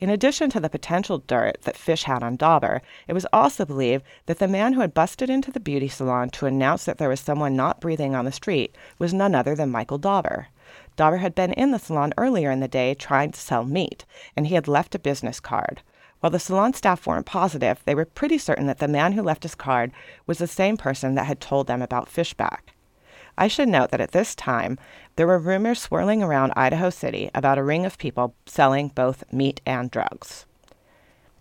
In 0.00 0.08
addition 0.08 0.48
to 0.50 0.60
the 0.60 0.70
potential 0.70 1.18
dirt 1.18 1.60
that 1.64 1.76
Fish 1.76 2.04
had 2.04 2.22
on 2.22 2.36
Dauber, 2.36 2.80
it 3.06 3.12
was 3.12 3.26
also 3.34 3.66
believed 3.66 4.02
that 4.24 4.38
the 4.38 4.48
man 4.48 4.72
who 4.72 4.80
had 4.80 4.94
busted 4.94 5.28
into 5.28 5.50
the 5.50 5.60
beauty 5.60 5.88
salon 5.88 6.30
to 6.30 6.46
announce 6.46 6.86
that 6.86 6.96
there 6.96 7.10
was 7.10 7.20
someone 7.20 7.54
not 7.54 7.82
breathing 7.82 8.14
on 8.14 8.24
the 8.24 8.32
street 8.32 8.74
was 8.98 9.12
none 9.12 9.34
other 9.34 9.54
than 9.54 9.70
Michael 9.70 9.98
Dauber. 9.98 10.48
Dauber 10.96 11.18
had 11.18 11.34
been 11.34 11.52
in 11.52 11.70
the 11.70 11.78
salon 11.78 12.14
earlier 12.16 12.50
in 12.50 12.60
the 12.60 12.68
day 12.68 12.94
trying 12.94 13.30
to 13.32 13.40
sell 13.40 13.62
meat, 13.62 14.06
and 14.34 14.46
he 14.46 14.54
had 14.54 14.66
left 14.66 14.94
a 14.94 14.98
business 14.98 15.38
card. 15.38 15.82
While 16.20 16.30
the 16.30 16.38
salon 16.38 16.72
staff 16.72 17.06
weren't 17.06 17.26
positive, 17.26 17.82
they 17.84 17.94
were 17.94 18.06
pretty 18.06 18.38
certain 18.38 18.66
that 18.68 18.78
the 18.78 18.88
man 18.88 19.12
who 19.12 19.22
left 19.22 19.42
his 19.42 19.54
card 19.54 19.92
was 20.26 20.38
the 20.38 20.46
same 20.46 20.78
person 20.78 21.14
that 21.16 21.26
had 21.26 21.42
told 21.42 21.66
them 21.66 21.82
about 21.82 22.08
Fishback. 22.08 22.72
I 23.38 23.48
should 23.48 23.68
note 23.68 23.90
that 23.90 24.00
at 24.00 24.12
this 24.12 24.34
time, 24.34 24.78
there 25.16 25.26
were 25.26 25.38
rumors 25.38 25.80
swirling 25.80 26.22
around 26.22 26.52
Idaho 26.56 26.90
City 26.90 27.30
about 27.34 27.58
a 27.58 27.62
ring 27.62 27.84
of 27.86 27.98
people 27.98 28.34
selling 28.46 28.88
both 28.88 29.24
meat 29.32 29.60
and 29.66 29.90
drugs. 29.90 30.46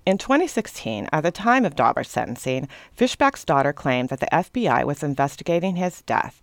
In 0.06 0.18
2016, 0.18 1.08
at 1.12 1.22
the 1.22 1.32
time 1.32 1.66
of 1.66 1.76
Dauber's 1.76 2.08
sentencing, 2.10 2.68
Fishback's 2.98 3.46
daughter 3.46 3.74
claimed 3.74 4.10
that 4.10 4.20
the 4.20 4.30
FBI 4.32 4.84
was 4.86 5.04
investigating 5.04 5.76
his 5.76 6.02
death 6.02 6.42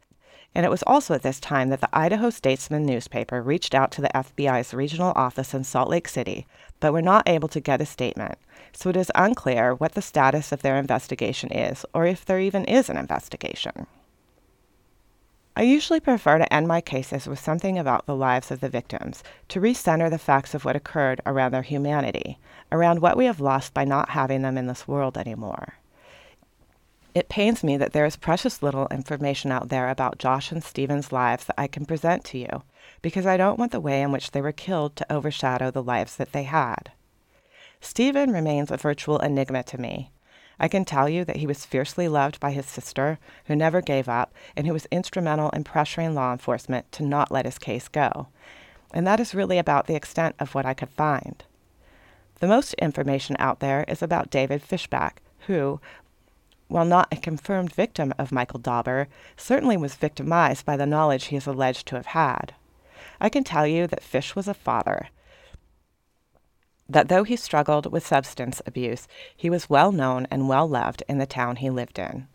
And 0.56 0.64
it 0.64 0.70
was 0.70 0.82
also 0.87 1.12
at 1.12 1.20
this 1.20 1.38
time 1.38 1.68
that 1.68 1.82
the 1.82 1.88
Idaho 1.92 2.30
Statesman 2.30 2.87
newspaper 2.87 3.42
reached 3.42 3.74
out 3.74 3.90
to 3.92 4.00
the 4.00 4.09
FBI's 4.14 4.72
regional 4.72 5.12
office 5.14 5.52
in 5.52 5.64
Salt 5.64 5.90
Lake 5.90 6.09
City, 6.09 6.46
but 6.80 6.94
were 6.94 7.02
not 7.02 7.28
able 7.28 7.48
to 7.48 7.61
get 7.61 7.82
a 7.82 7.85
statement. 7.87 8.38
So 8.72 8.88
it 8.88 8.96
is 8.96 9.12
unclear 9.14 9.74
what 9.74 9.92
the 9.92 10.00
status 10.00 10.52
of 10.52 10.62
their 10.62 10.78
investigation 10.78 11.52
is, 11.52 11.85
or 11.92 12.06
if 12.06 12.24
there 12.24 12.40
even 12.40 12.64
is 12.64 12.88
an 12.88 12.96
investigation. 12.96 13.87
I 15.59 15.62
usually 15.62 16.01
prefer 16.01 16.37
to 16.37 16.53
end 16.53 16.69
my 16.69 16.83
cases 16.83 17.27
with 17.27 17.38
something 17.38 17.79
about 17.79 18.05
the 18.05 18.14
lives 18.14 18.51
of 18.51 18.61
the 18.61 18.69
victims, 18.69 19.25
to 19.49 19.59
recenter 19.59 20.11
the 20.11 20.19
facts 20.19 20.53
of 20.55 20.66
what 20.66 20.77
occurred 20.77 21.23
around 21.25 21.53
their 21.53 21.62
humanity, 21.62 22.38
around 22.71 23.01
what 23.01 23.16
we 23.16 23.25
have 23.25 23.40
lost 23.40 23.73
by 23.73 23.87
not 23.87 24.11
having 24.11 24.42
them 24.42 24.59
in 24.59 24.66
this 24.66 24.87
world 24.87 25.16
anymore. 25.16 25.79
It 27.14 27.31
pains 27.31 27.64
me 27.64 27.79
that 27.79 27.95
there 27.95 28.05
is 28.05 28.16
precious 28.16 28.62
little 28.62 28.87
information 28.88 29.51
out 29.51 29.71
there 29.71 29.88
about 29.88 30.19
Josh 30.19 30.53
and 30.53 30.62
Stephen's 30.62 31.11
lives 31.11 31.47
that 31.47 31.59
I 31.59 31.69
can 31.69 31.87
present 31.87 32.23
to 32.27 32.38
you, 32.38 32.62
because 33.01 33.25
I 33.25 33.38
don't 33.38 33.59
want 33.59 33.73
the 33.73 33.81
way 33.81 34.03
in 34.03 34.12
which 34.12 34.33
they 34.33 34.42
were 34.42 34.53
killed 34.53 34.95
to 34.97 35.11
overshadow 35.11 35.71
the 35.71 35.83
lives 35.83 36.16
that 36.16 36.33
they 36.33 36.42
had. 36.42 36.92
Stephen 37.81 38.31
remains 38.31 38.71
a 38.71 38.77
virtual 38.77 39.19
enigma 39.21 39.62
to 39.62 39.81
me, 39.81 40.11
I 40.59 40.69
can 40.69 40.85
tell 40.85 41.09
you 41.09 41.25
that 41.25 41.37
he 41.37 41.47
was 41.47 41.66
fiercely 41.66 42.09
loved 42.09 42.40
by 42.40 42.53
his 42.53 42.66
sister, 42.66 43.19
who 43.45 43.55
never 43.55 43.81
gave 43.81 44.09
up, 44.09 44.33
and 44.57 44.66
who 44.66 44.73
was 44.73 44.87
instrumental 44.90 45.51
in 45.51 45.64
pressuring 45.64 46.14
law 46.14 46.33
enforcement 46.33 46.90
to 46.92 47.03
not 47.03 47.31
let 47.31 47.45
his 47.45 47.59
case 47.59 47.88
go. 47.88 48.29
And 48.95 49.07
that 49.07 49.21
is 49.21 49.35
really 49.35 49.59
about 49.59 49.87
the 49.87 49.95
extent 49.95 50.35
of 50.38 50.55
what 50.55 50.64
I 50.64 50.75
could 50.75 50.90
find. 50.90 51.45
The 52.40 52.47
most 52.47 52.75
information 52.75 53.37
out 53.38 53.61
there 53.61 53.85
is 53.88 54.03
about 54.03 54.31
David 54.31 54.62
Fishback, 54.62 55.21
who, 55.47 55.81
while 56.69 56.85
not 56.85 57.09
a 57.12 57.16
confirmed 57.16 57.73
victim 57.73 58.12
of 58.19 58.33
Michael 58.33 58.59
Dauber, 58.59 59.09
certainly 59.37 59.77
was 59.77 59.95
victimized 59.95 60.66
by 60.66 60.77
the 60.77 60.87
knowledge 60.87 61.27
he 61.27 61.37
is 61.37 61.47
alleged 61.47 61.87
to 61.88 61.97
have 61.97 62.07
had. 62.07 62.55
I 63.21 63.29
can 63.29 63.45
tell 63.45 63.66
you 63.66 63.87
that 63.87 64.03
Fish 64.03 64.35
was 64.35 64.49
a 64.49 64.55
father, 64.55 65.09
that 66.88 67.09
though 67.09 67.25
he 67.25 67.37
struggled 67.37 67.90
with 67.90 68.07
substance 68.07 68.62
abuse, 68.66 69.09
he 69.37 69.51
was 69.51 69.70
well 69.70 69.92
known 69.92 70.27
and 70.31 70.49
well 70.49 70.68
loved 70.68 71.03
in 71.09 71.18
the 71.18 71.27
town 71.27 71.57
he 71.57 71.70
lived 71.70 71.99
in. 71.99 72.29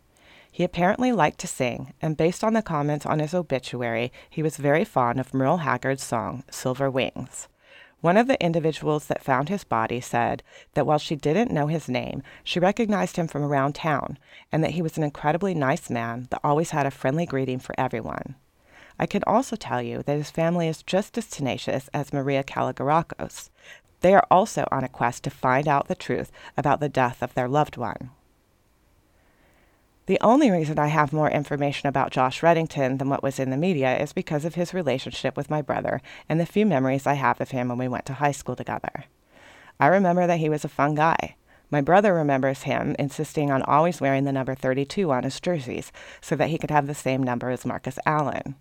He 0.50 0.64
apparently 0.64 1.12
liked 1.12 1.38
to 1.40 1.46
sing, 1.46 1.94
and 2.02 2.16
based 2.16 2.44
on 2.44 2.52
the 2.52 2.60
comments 2.60 3.06
on 3.06 3.20
his 3.20 3.32
obituary, 3.32 4.12
he 4.28 4.42
was 4.42 4.58
very 4.58 4.84
fond 4.84 5.18
of 5.18 5.32
Merle 5.32 5.58
Haggard's 5.58 6.02
song, 6.02 6.44
Silver 6.50 6.90
Wings. 6.90 7.48
One 8.02 8.16
of 8.16 8.26
the 8.26 8.42
individuals 8.44 9.06
that 9.06 9.22
found 9.22 9.48
his 9.48 9.62
body 9.64 10.00
said 10.00 10.42
that 10.74 10.86
while 10.86 10.98
she 10.98 11.14
didn't 11.14 11.52
know 11.52 11.68
his 11.68 11.88
name, 11.88 12.22
she 12.42 12.60
recognized 12.60 13.16
him 13.16 13.28
from 13.28 13.44
around 13.44 13.76
town, 13.76 14.18
and 14.50 14.62
that 14.62 14.72
he 14.72 14.82
was 14.82 14.98
an 14.98 15.04
incredibly 15.04 15.54
nice 15.54 15.88
man 15.88 16.26
that 16.30 16.40
always 16.42 16.70
had 16.70 16.84
a 16.84 16.90
friendly 16.90 17.24
greeting 17.24 17.60
for 17.60 17.74
everyone. 17.78 18.34
I 18.98 19.06
can 19.06 19.22
also 19.26 19.56
tell 19.56 19.80
you 19.80 20.02
that 20.02 20.18
his 20.18 20.30
family 20.30 20.68
is 20.68 20.82
just 20.82 21.16
as 21.16 21.28
tenacious 21.28 21.88
as 21.94 22.12
Maria 22.12 22.42
Kalogerakos. 22.42 23.50
They 24.02 24.14
are 24.14 24.26
also 24.30 24.66
on 24.70 24.84
a 24.84 24.88
quest 24.88 25.24
to 25.24 25.30
find 25.30 25.66
out 25.66 25.88
the 25.88 25.94
truth 25.94 26.30
about 26.56 26.80
the 26.80 26.88
death 26.88 27.22
of 27.22 27.34
their 27.34 27.48
loved 27.48 27.76
one. 27.76 28.10
The 30.06 30.18
only 30.20 30.50
reason 30.50 30.80
I 30.80 30.88
have 30.88 31.12
more 31.12 31.30
information 31.30 31.88
about 31.88 32.10
Josh 32.10 32.40
Reddington 32.40 32.98
than 32.98 33.08
what 33.08 33.22
was 33.22 33.38
in 33.38 33.50
the 33.50 33.56
media 33.56 33.96
is 33.96 34.12
because 34.12 34.44
of 34.44 34.56
his 34.56 34.74
relationship 34.74 35.36
with 35.36 35.48
my 35.48 35.62
brother 35.62 36.02
and 36.28 36.40
the 36.40 36.46
few 36.46 36.66
memories 36.66 37.06
I 37.06 37.14
have 37.14 37.40
of 37.40 37.52
him 37.52 37.68
when 37.68 37.78
we 37.78 37.86
went 37.86 38.04
to 38.06 38.14
high 38.14 38.32
school 38.32 38.56
together. 38.56 39.04
I 39.78 39.86
remember 39.86 40.26
that 40.26 40.40
he 40.40 40.48
was 40.48 40.64
a 40.64 40.68
fun 40.68 40.96
guy. 40.96 41.36
My 41.70 41.80
brother 41.80 42.12
remembers 42.12 42.64
him 42.64 42.96
insisting 42.98 43.52
on 43.52 43.62
always 43.62 44.00
wearing 44.00 44.24
the 44.24 44.32
number 44.32 44.56
32 44.56 45.10
on 45.12 45.22
his 45.22 45.40
jerseys 45.40 45.92
so 46.20 46.34
that 46.34 46.50
he 46.50 46.58
could 46.58 46.72
have 46.72 46.88
the 46.88 46.94
same 46.94 47.22
number 47.22 47.50
as 47.50 47.64
Marcus 47.64 47.98
Allen. 48.04 48.56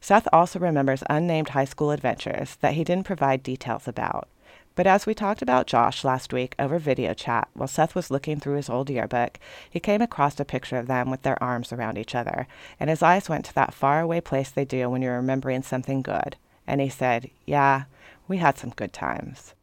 Seth 0.00 0.28
also 0.32 0.60
remembers 0.60 1.02
unnamed 1.10 1.50
high 1.50 1.64
school 1.64 1.90
adventures 1.90 2.56
that 2.60 2.74
he 2.74 2.84
didn't 2.84 3.06
provide 3.06 3.42
details 3.42 3.88
about. 3.88 4.28
But 4.76 4.88
as 4.88 5.06
we 5.06 5.14
talked 5.14 5.40
about 5.40 5.68
Josh 5.68 6.02
last 6.02 6.32
week 6.32 6.56
over 6.58 6.78
video 6.78 7.14
chat 7.14 7.48
while 7.54 7.68
Seth 7.68 7.94
was 7.94 8.10
looking 8.10 8.40
through 8.40 8.56
his 8.56 8.68
old 8.68 8.90
yearbook, 8.90 9.38
he 9.70 9.78
came 9.78 10.02
across 10.02 10.38
a 10.40 10.44
picture 10.44 10.76
of 10.76 10.88
them 10.88 11.10
with 11.10 11.22
their 11.22 11.40
arms 11.42 11.72
around 11.72 11.96
each 11.96 12.14
other, 12.14 12.48
and 12.80 12.90
his 12.90 13.02
eyes 13.02 13.28
went 13.28 13.44
to 13.44 13.54
that 13.54 13.72
faraway 13.72 14.20
place 14.20 14.50
they 14.50 14.64
do 14.64 14.90
when 14.90 15.00
you're 15.00 15.14
remembering 15.14 15.62
something 15.62 16.02
good. 16.02 16.36
And 16.66 16.80
he 16.80 16.88
said, 16.88 17.30
Yeah, 17.46 17.84
we 18.26 18.38
had 18.38 18.58
some 18.58 18.70
good 18.70 18.92
times. 18.92 19.54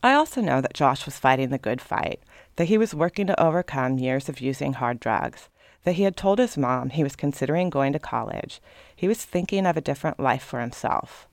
I 0.00 0.12
also 0.12 0.40
know 0.40 0.60
that 0.60 0.74
Josh 0.74 1.04
was 1.04 1.18
fighting 1.18 1.48
the 1.48 1.58
good 1.58 1.80
fight, 1.80 2.20
that 2.56 2.66
he 2.66 2.78
was 2.78 2.94
working 2.94 3.26
to 3.26 3.42
overcome 3.42 3.98
years 3.98 4.28
of 4.28 4.40
using 4.40 4.74
hard 4.74 5.00
drugs, 5.00 5.48
that 5.82 5.94
he 5.94 6.04
had 6.04 6.16
told 6.16 6.38
his 6.38 6.56
mom 6.56 6.90
he 6.90 7.02
was 7.02 7.16
considering 7.16 7.68
going 7.68 7.92
to 7.94 7.98
college. 7.98 8.60
He 8.94 9.08
was 9.08 9.24
thinking 9.24 9.66
of 9.66 9.76
a 9.76 9.80
different 9.80 10.20
life 10.20 10.42
for 10.42 10.60
himself. 10.60 11.26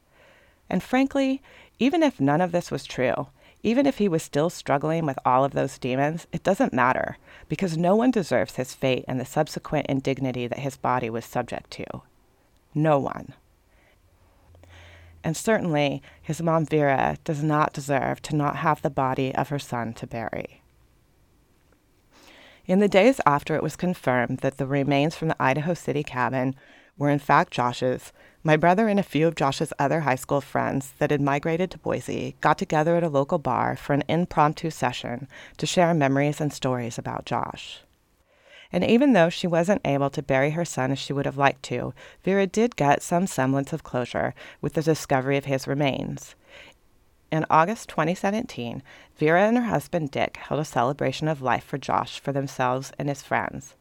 And 0.70 0.82
frankly, 0.82 1.42
even 1.82 2.04
if 2.04 2.22
none 2.22 2.42
of 2.42 2.52
this 2.52 2.70
was 2.70 2.86
true, 2.86 3.30
even 3.64 3.88
if 3.88 3.98
he 3.98 4.08
was 4.08 4.22
still 4.22 4.52
struggling 4.52 5.04
with 5.04 5.18
all 5.26 5.44
of 5.44 5.54
those 5.54 5.80
demons, 5.80 6.28
it 6.32 6.44
doesn't 6.44 6.74
matter 6.74 7.18
because 7.50 7.76
no 7.76 7.96
one 7.96 8.12
deserves 8.12 8.56
his 8.56 8.76
fate 8.76 9.04
and 9.08 9.20
the 9.20 9.26
subsequent 9.26 9.88
indignity 9.88 10.46
that 10.46 10.60
his 10.60 10.78
body 10.78 11.10
was 11.10 11.26
subject 11.26 11.72
to. 11.72 11.86
No 12.76 13.00
one. 13.00 13.34
And 15.24 15.36
certainly, 15.36 16.04
his 16.22 16.40
mom 16.40 16.68
Vera 16.68 17.18
does 17.24 17.42
not 17.42 17.74
deserve 17.74 18.22
to 18.24 18.36
not 18.36 18.58
have 18.58 18.84
the 18.84 18.92
body 18.92 19.34
of 19.34 19.50
her 19.50 19.60
son 19.60 19.94
to 19.94 20.06
bury. 20.06 20.62
In 22.68 22.78
the 22.78 22.88
days 22.88 23.20
after 23.26 23.56
it 23.56 23.64
was 23.64 23.76
confirmed 23.76 24.38
that 24.42 24.58
the 24.58 24.68
remains 24.68 25.16
from 25.16 25.30
the 25.30 25.42
Idaho 25.42 25.74
City 25.74 26.04
cabin 26.04 26.56
were 26.96 27.10
in 27.10 27.18
fact 27.18 27.52
Josh's, 27.52 28.14
my 28.44 28.58
brother 28.58 28.88
and 28.88 29.00
a 29.00 29.04
few 29.04 29.28
of 29.28 29.36
Josh's 29.36 29.72
other 29.78 30.02
high 30.02 30.16
school 30.16 30.42
friends 30.42 30.94
that 30.98 31.12
had 31.12 31.22
migrated 31.22 31.70
to 31.72 31.78
Boise 31.78 32.36
got 32.42 32.58
together 32.58 32.96
at 32.96 33.04
a 33.04 33.10
local 33.10 33.38
bar 33.38 33.76
for 33.76 33.94
an 33.94 34.04
impromptu 34.08 34.72
session 34.72 35.28
to 35.58 35.68
share 35.68 35.94
memories 35.94 36.42
and 36.42 36.52
stories 36.52 36.98
about 36.98 37.26
Josh. 37.26 37.82
And 38.72 38.84
even 38.84 39.14
though 39.14 39.30
she 39.30 39.48
wasn't 39.48 39.86
able 39.86 40.10
to 40.10 40.24
bury 40.24 40.52
her 40.52 40.66
son 40.66 40.92
as 40.92 40.98
she 40.98 41.14
would 41.14 41.26
have 41.26 41.38
liked 41.38 41.62
to, 41.64 41.94
Vera 42.24 42.48
did 42.48 42.76
get 42.76 43.04
some 43.04 43.28
semblance 43.28 43.74
of 43.74 43.84
closure 43.84 44.34
with 44.60 44.74
the 44.74 44.82
discovery 44.82 45.38
of 45.38 45.46
his 45.46 45.68
remains. 45.68 46.36
In 47.32 47.46
August 47.50 47.90
2017, 47.90 48.82
Vera 49.18 49.48
and 49.48 49.58
her 49.58 49.64
husband 49.66 50.12
Dick 50.12 50.38
held 50.38 50.60
a 50.60 50.66
celebration 50.66 51.28
of 51.28 51.42
life 51.42 51.64
for 51.64 51.78
Josh 51.78 52.20
for 52.20 52.32
themselves 52.32 52.92
and 52.98 53.08
his 53.08 53.22
friends. 53.22 53.76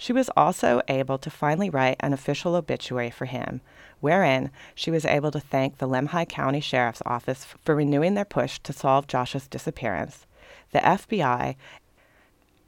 She 0.00 0.12
was 0.12 0.30
also 0.36 0.80
able 0.86 1.18
to 1.18 1.28
finally 1.28 1.68
write 1.68 1.96
an 2.00 2.12
official 2.12 2.54
obituary 2.54 3.10
for 3.10 3.24
him, 3.26 3.60
wherein 3.98 4.52
she 4.74 4.92
was 4.92 5.04
able 5.04 5.32
to 5.32 5.40
thank 5.40 5.78
the 5.78 5.88
Lemhi 5.88 6.26
County 6.28 6.60
Sheriff's 6.60 7.02
Office 7.04 7.44
for 7.44 7.74
renewing 7.74 8.14
their 8.14 8.24
push 8.24 8.60
to 8.60 8.72
solve 8.72 9.08
Josh's 9.08 9.48
disappearance, 9.48 10.24
the 10.70 10.78
FBI, 10.78 11.56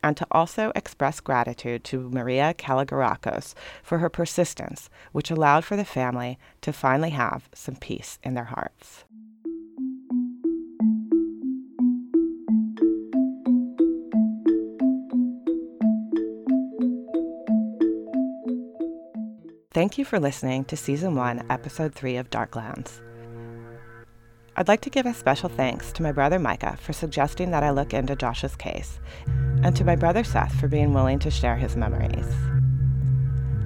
and 0.03 0.17
to 0.17 0.27
also 0.33 0.73
express 0.75 1.21
gratitude 1.21 1.85
to 1.85 2.11
Maria 2.11 2.53
Kalogerakos 2.53 3.55
for 3.83 3.99
her 3.99 4.09
persistence, 4.09 4.91
which 5.13 5.31
allowed 5.31 5.65
for 5.65 5.77
the 5.77 5.85
family 5.85 6.37
to 6.63 6.73
finally 6.73 7.11
have 7.11 7.49
some 7.55 7.77
peace 7.77 8.19
in 8.25 8.35
their 8.35 8.45
hearts. 8.45 9.05
Thank 19.73 19.99
you 19.99 20.05
for 20.05 20.19
listening 20.19 20.65
to 20.65 20.77
Season 20.77 21.15
1, 21.15 21.47
Episode 21.49 21.95
3 21.95 22.17
of 22.17 22.29
Darklands. 22.29 23.01
I'd 24.57 24.67
like 24.67 24.81
to 24.81 24.91
give 24.91 25.07
a 25.07 25.15
special 25.15 25.49
thanks 25.49 25.93
to 25.93 26.03
my 26.03 26.11
brother 26.11 26.41
Micah 26.41 26.77
for 26.83 26.93
suggesting 26.93 27.53
that 27.53 27.63
I 27.63 27.71
look 27.71 27.95
into 27.95 28.17
Josh's 28.17 28.57
case, 28.57 28.99
and 29.63 29.77
to 29.77 29.85
my 29.85 29.95
brother 29.95 30.25
Seth 30.25 30.53
for 30.59 30.67
being 30.67 30.93
willing 30.93 31.21
to 31.21 31.31
share 31.31 31.55
his 31.55 31.77
memories. 31.77 32.27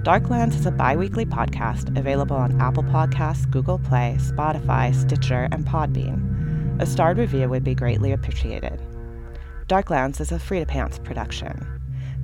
Darklands 0.03 0.53
is 0.53 0.67
a 0.67 0.71
bi 0.71 0.95
weekly 0.95 1.25
podcast 1.25 1.97
available 1.97 2.35
on 2.35 2.61
Apple 2.61 2.83
Podcasts, 2.83 3.49
Google 3.49 3.79
Play, 3.79 4.15
Spotify, 4.19 4.93
Stitcher, 4.93 5.47
and 5.51 5.65
Podbean. 5.65 6.79
A 6.79 6.85
starred 6.85 7.17
review 7.17 7.49
would 7.49 7.63
be 7.63 7.73
greatly 7.73 8.11
appreciated. 8.11 8.79
Darklands 9.67 10.21
is 10.21 10.31
a 10.31 10.37
Free 10.37 10.59
to 10.59 10.67
Pants 10.67 10.99
production 10.99 11.74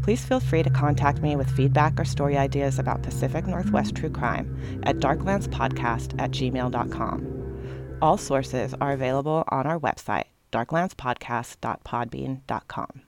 please 0.01 0.25
feel 0.25 0.39
free 0.39 0.63
to 0.63 0.69
contact 0.69 1.21
me 1.21 1.35
with 1.35 1.49
feedback 1.49 1.99
or 1.99 2.05
story 2.05 2.37
ideas 2.37 2.79
about 2.79 3.03
Pacific 3.03 3.45
Northwest 3.45 3.95
true 3.95 4.09
crime 4.09 4.81
at 4.83 4.95
darklandspodcast 4.97 6.19
at 6.19 6.31
gmail.com. 6.31 7.97
All 8.01 8.17
sources 8.17 8.73
are 8.81 8.93
available 8.93 9.43
on 9.49 9.67
our 9.67 9.79
website, 9.79 10.25
darklandspodcast.podbean.com. 10.51 13.01